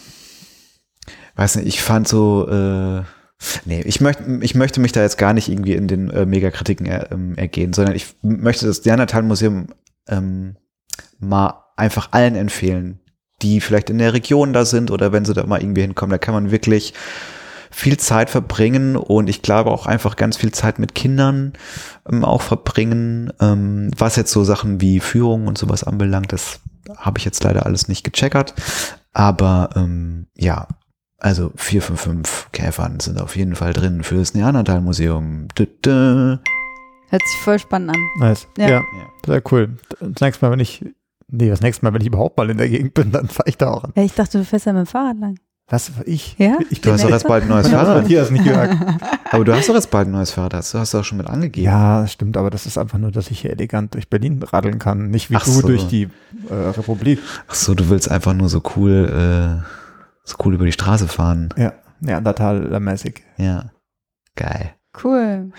weiß 1.36 1.56
nicht, 1.56 1.68
ich 1.68 1.82
fand 1.82 2.08
so, 2.08 2.48
äh, 2.48 3.02
nee, 3.66 3.82
ich 3.82 4.00
möchte, 4.00 4.24
ich 4.42 4.54
möchte 4.54 4.80
mich 4.80 4.92
da 4.92 5.02
jetzt 5.02 5.18
gar 5.18 5.34
nicht 5.34 5.50
irgendwie 5.50 5.74
in 5.74 5.88
den 5.88 6.12
äh, 6.12 6.26
Megakritiken 6.26 6.86
er, 6.86 7.12
ähm, 7.12 7.36
ergehen, 7.36 7.74
sondern 7.74 7.96
ich 7.96 8.16
möchte 8.22 8.68
das 8.68 8.86
Neandertal-Museum 8.86 9.70
ähm, 10.10 10.58
mal 11.20 11.64
einfach 11.76 12.10
allen 12.12 12.36
empfehlen, 12.36 13.00
die 13.42 13.62
vielleicht 13.62 13.90
in 13.90 13.98
der 13.98 14.14
Region 14.14 14.54
da 14.54 14.66
sind 14.66 14.92
oder 14.92 15.12
wenn 15.12 15.26
sie 15.26 15.34
da 15.34 15.46
mal 15.46 15.62
irgendwie 15.62 15.82
hinkommen, 15.82 16.12
da 16.12 16.18
kann 16.18 16.34
man 16.34 16.52
wirklich 16.52 16.94
viel 17.72 17.98
Zeit 17.98 18.30
verbringen 18.30 18.96
und 18.96 19.30
ich 19.30 19.42
glaube 19.42 19.72
auch 19.72 19.86
einfach 19.86 20.16
ganz 20.16 20.38
viel 20.38 20.52
Zeit 20.52 20.80
mit 20.80 20.96
Kindern 20.96 21.54
ähm, 22.12 22.26
auch 22.26 22.42
verbringen, 22.42 23.32
ähm, 23.40 23.92
was 23.98 24.16
jetzt 24.16 24.32
so 24.32 24.44
Sachen 24.44 24.82
wie 24.82 25.00
Führung 25.00 25.48
und 25.48 25.58
sowas 25.58 25.84
anbelangt, 25.84 26.34
das 26.34 26.60
habe 26.98 27.20
ich 27.20 27.26
jetzt 27.26 27.44
leider 27.44 27.66
alles 27.66 27.88
nicht 27.88 28.04
gecheckert, 28.04 28.56
aber 29.14 29.70
ähm, 29.76 30.28
ja, 30.36 30.68
also 31.20 31.52
4 31.56 31.82
von 31.82 31.98
5 31.98 32.50
Käfern 32.52 33.00
sind 33.00 33.22
auf 33.22 33.36
jeden 33.36 33.56
Fall 33.56 33.74
drin 33.74 34.04
für 34.04 34.16
das 34.16 34.34
Neandertal-Museum. 34.34 35.50
Hört 37.10 37.22
sich 37.22 37.38
voll 37.44 37.60
spannend 37.60 37.90
an. 37.92 37.98
Nice. 38.20 38.48
Ja. 38.58 38.70
Ja. 38.70 38.84
sehr 39.26 39.42
cool. 39.52 39.78
Das 40.00 40.22
nächste 40.22 40.46
Mal, 40.46 40.52
wenn 40.52 40.60
ich, 40.60 40.86
nee, 41.28 41.50
das 41.50 41.62
nächste 41.62 41.84
Mal, 41.86 41.94
wenn 41.94 42.02
ich 42.02 42.08
überhaupt 42.08 42.38
mal 42.38 42.50
in 42.50 42.58
der 42.58 42.70
Gegend 42.70 42.94
bin, 42.94 43.12
dann 43.12 43.28
fahre 43.28 43.50
ich 43.50 43.58
da 43.58 43.72
auch 43.72 43.84
an. 43.84 43.94
Ja, 43.96 44.04
ich 44.04 44.14
dachte, 44.14 44.38
du 44.38 44.46
fährst 44.46 44.66
ja 44.66 44.74
mit 44.74 44.86
dem 44.86 44.88
Fahrrad 44.88 45.18
lang. 45.20 45.40
Was, 45.72 45.92
ich? 46.06 46.36
Ja? 46.40 46.58
Ich 46.72 46.82
Du 46.82 46.92
hast 46.92 47.04
doch 47.04 47.10
jetzt 47.12 47.28
bald 47.28 47.44
ein 47.44 47.50
neues 47.50 47.68
Fahrrad. 47.68 48.02
Matthias, 48.02 48.32
nicht 48.32 48.44
Jörg. 48.46 48.72
Aber 49.32 49.46
du 49.46 49.56
hast 49.56 49.70
doch 49.70 49.76
jetzt 49.76 49.92
bald 49.92 50.08
ein 50.08 50.12
neues 50.12 50.32
Fahrrad. 50.32 50.54
Das 50.54 50.74
hast 50.74 50.94
du 50.94 50.98
auch 50.98 51.04
schon 51.04 51.20
mit 51.20 51.28
angegeben. 51.28 51.66
Ja, 51.66 52.02
das 52.02 52.14
stimmt, 52.14 52.38
aber 52.38 52.50
das 52.50 52.66
ist 52.66 52.80
einfach 52.80 52.98
nur, 52.98 53.12
dass 53.12 53.30
ich 53.30 53.42
hier 53.42 53.52
elegant 53.52 53.94
durch 53.94 54.10
Berlin 54.10 54.42
radeln 54.42 54.80
kann, 54.80 55.12
nicht 55.12 55.30
wie 55.30 55.36
Ach 55.36 55.46
du 55.46 55.52
so. 55.52 55.68
durch 55.68 55.88
die 55.88 56.10
äh, 56.50 56.54
Republik. 56.54 57.20
Ach 57.48 57.54
so, 57.54 57.76
du 57.76 57.90
willst 57.90 58.10
einfach 58.10 58.34
nur 58.34 58.50
so 58.50 58.64
cool, 58.76 59.62
äh, 59.62 59.64
so 60.24 60.38
cool 60.44 60.56
über 60.56 60.66
die 60.66 60.72
Straße 60.72 61.08
fahren. 61.08 61.50
Ja, 61.56 61.74
Neandertaler-mäßig. 62.02 63.22
Ja. 63.38 63.66
Geil. 64.36 64.74
Cool. 65.04 65.52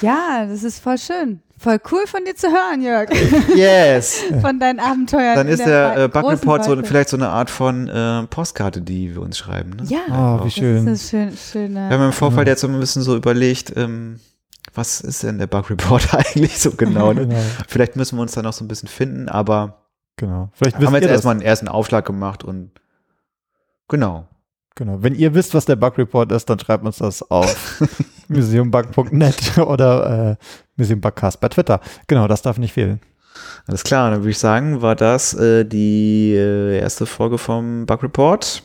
Ja, 0.00 0.46
das 0.46 0.62
ist 0.62 0.82
voll 0.82 0.98
schön. 0.98 1.40
Voll 1.58 1.78
cool 1.92 2.06
von 2.06 2.24
dir 2.24 2.34
zu 2.34 2.48
hören, 2.48 2.80
Jörg. 2.80 3.10
Yes. 3.54 4.22
Von 4.40 4.58
deinen 4.58 4.80
Abenteuern. 4.80 5.36
Dann 5.36 5.48
ist 5.48 5.64
der 5.66 5.94
Wei- 5.96 6.04
äh, 6.04 6.08
Bug 6.08 6.30
Report 6.30 6.64
so, 6.64 6.82
vielleicht 6.82 7.10
so 7.10 7.18
eine 7.18 7.28
Art 7.28 7.50
von 7.50 7.86
äh, 7.88 8.22
Postkarte, 8.28 8.80
die 8.80 9.14
wir 9.14 9.20
uns 9.20 9.36
schreiben. 9.36 9.70
Ne? 9.76 9.84
Ja, 9.88 10.00
Oh, 10.08 10.40
wie 10.40 10.44
das 10.44 10.54
schön. 10.54 10.86
ist 10.86 11.12
eine 11.14 11.30
schön, 11.32 11.36
schöne. 11.36 11.88
Wir 11.90 11.98
haben 11.98 12.06
im 12.06 12.12
Vorfeld 12.12 12.48
jetzt 12.48 12.62
so 12.62 12.68
ein 12.68 12.80
bisschen 12.80 13.02
so 13.02 13.14
überlegt, 13.14 13.76
ähm, 13.76 14.20
was 14.72 15.02
ist 15.02 15.22
denn 15.22 15.36
der 15.38 15.48
Bug 15.48 15.68
Report 15.68 16.14
eigentlich 16.14 16.58
so 16.58 16.70
genau? 16.70 17.12
Ne? 17.12 17.26
Genau, 17.26 17.40
Vielleicht 17.68 17.94
müssen 17.96 18.16
wir 18.16 18.22
uns 18.22 18.32
da 18.32 18.40
noch 18.40 18.54
so 18.54 18.64
ein 18.64 18.68
bisschen 18.68 18.88
finden, 18.88 19.28
aber 19.28 19.82
genau. 20.16 20.48
Vielleicht 20.54 20.76
haben 20.76 20.84
wir 20.84 20.92
jetzt 20.92 21.04
das. 21.04 21.10
erstmal 21.12 21.32
einen 21.34 21.42
ersten 21.42 21.68
Aufschlag 21.68 22.06
gemacht 22.06 22.42
und 22.42 22.70
genau. 23.88 24.26
Genau. 24.76 25.02
Wenn 25.02 25.14
ihr 25.14 25.34
wisst, 25.34 25.52
was 25.52 25.66
der 25.66 25.76
Bug 25.76 25.98
Report 25.98 26.32
ist, 26.32 26.48
dann 26.48 26.58
schreibt 26.58 26.86
uns 26.86 26.98
das 26.98 27.28
auf 27.30 27.82
museumbug.net 28.30 29.58
oder 29.66 30.38
äh, 30.38 30.44
museumbugcast 30.76 31.40
bei 31.40 31.48
Twitter. 31.48 31.80
Genau, 32.06 32.28
das 32.28 32.42
darf 32.42 32.58
nicht 32.58 32.72
fehlen. 32.72 33.00
Alles 33.66 33.84
klar, 33.84 34.10
dann 34.10 34.20
würde 34.20 34.30
ich 34.30 34.38
sagen, 34.38 34.82
war 34.82 34.96
das 34.96 35.34
äh, 35.34 35.64
die 35.64 36.34
äh, 36.34 36.78
erste 36.78 37.06
Folge 37.06 37.38
vom 37.38 37.86
Bug 37.86 38.02
Report. 38.02 38.62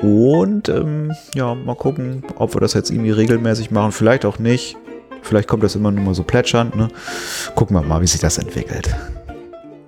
Und 0.00 0.68
ähm, 0.68 1.12
ja, 1.34 1.54
mal 1.54 1.76
gucken, 1.76 2.24
ob 2.36 2.54
wir 2.54 2.60
das 2.60 2.74
jetzt 2.74 2.90
irgendwie 2.90 3.10
regelmäßig 3.10 3.70
machen. 3.70 3.92
Vielleicht 3.92 4.24
auch 4.24 4.38
nicht. 4.38 4.76
Vielleicht 5.22 5.48
kommt 5.48 5.62
das 5.62 5.76
immer 5.76 5.90
nur 5.90 6.02
mal 6.04 6.14
so 6.14 6.22
plätschernd. 6.22 6.74
Ne? 6.74 6.88
Gucken 7.54 7.76
wir 7.76 7.82
mal, 7.82 8.00
wie 8.00 8.06
sich 8.06 8.20
das 8.20 8.38
entwickelt. 8.38 8.94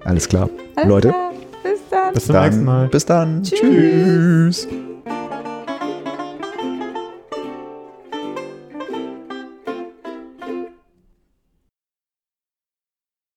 Alles 0.05 0.29
klar. 0.29 0.49
Alles 0.77 0.89
Leute, 0.89 1.09
klar. 1.09 1.33
Bis 1.63 1.81
dann. 1.91 2.13
Bis 2.15 2.27
zum 2.27 2.33
dann, 2.35 2.45
nächsten 2.45 2.65
Mal. 2.65 2.89
bis 2.89 3.07
dann. 3.07 3.43
Tschüss. 3.43 4.69
Tschüss. 4.69 4.94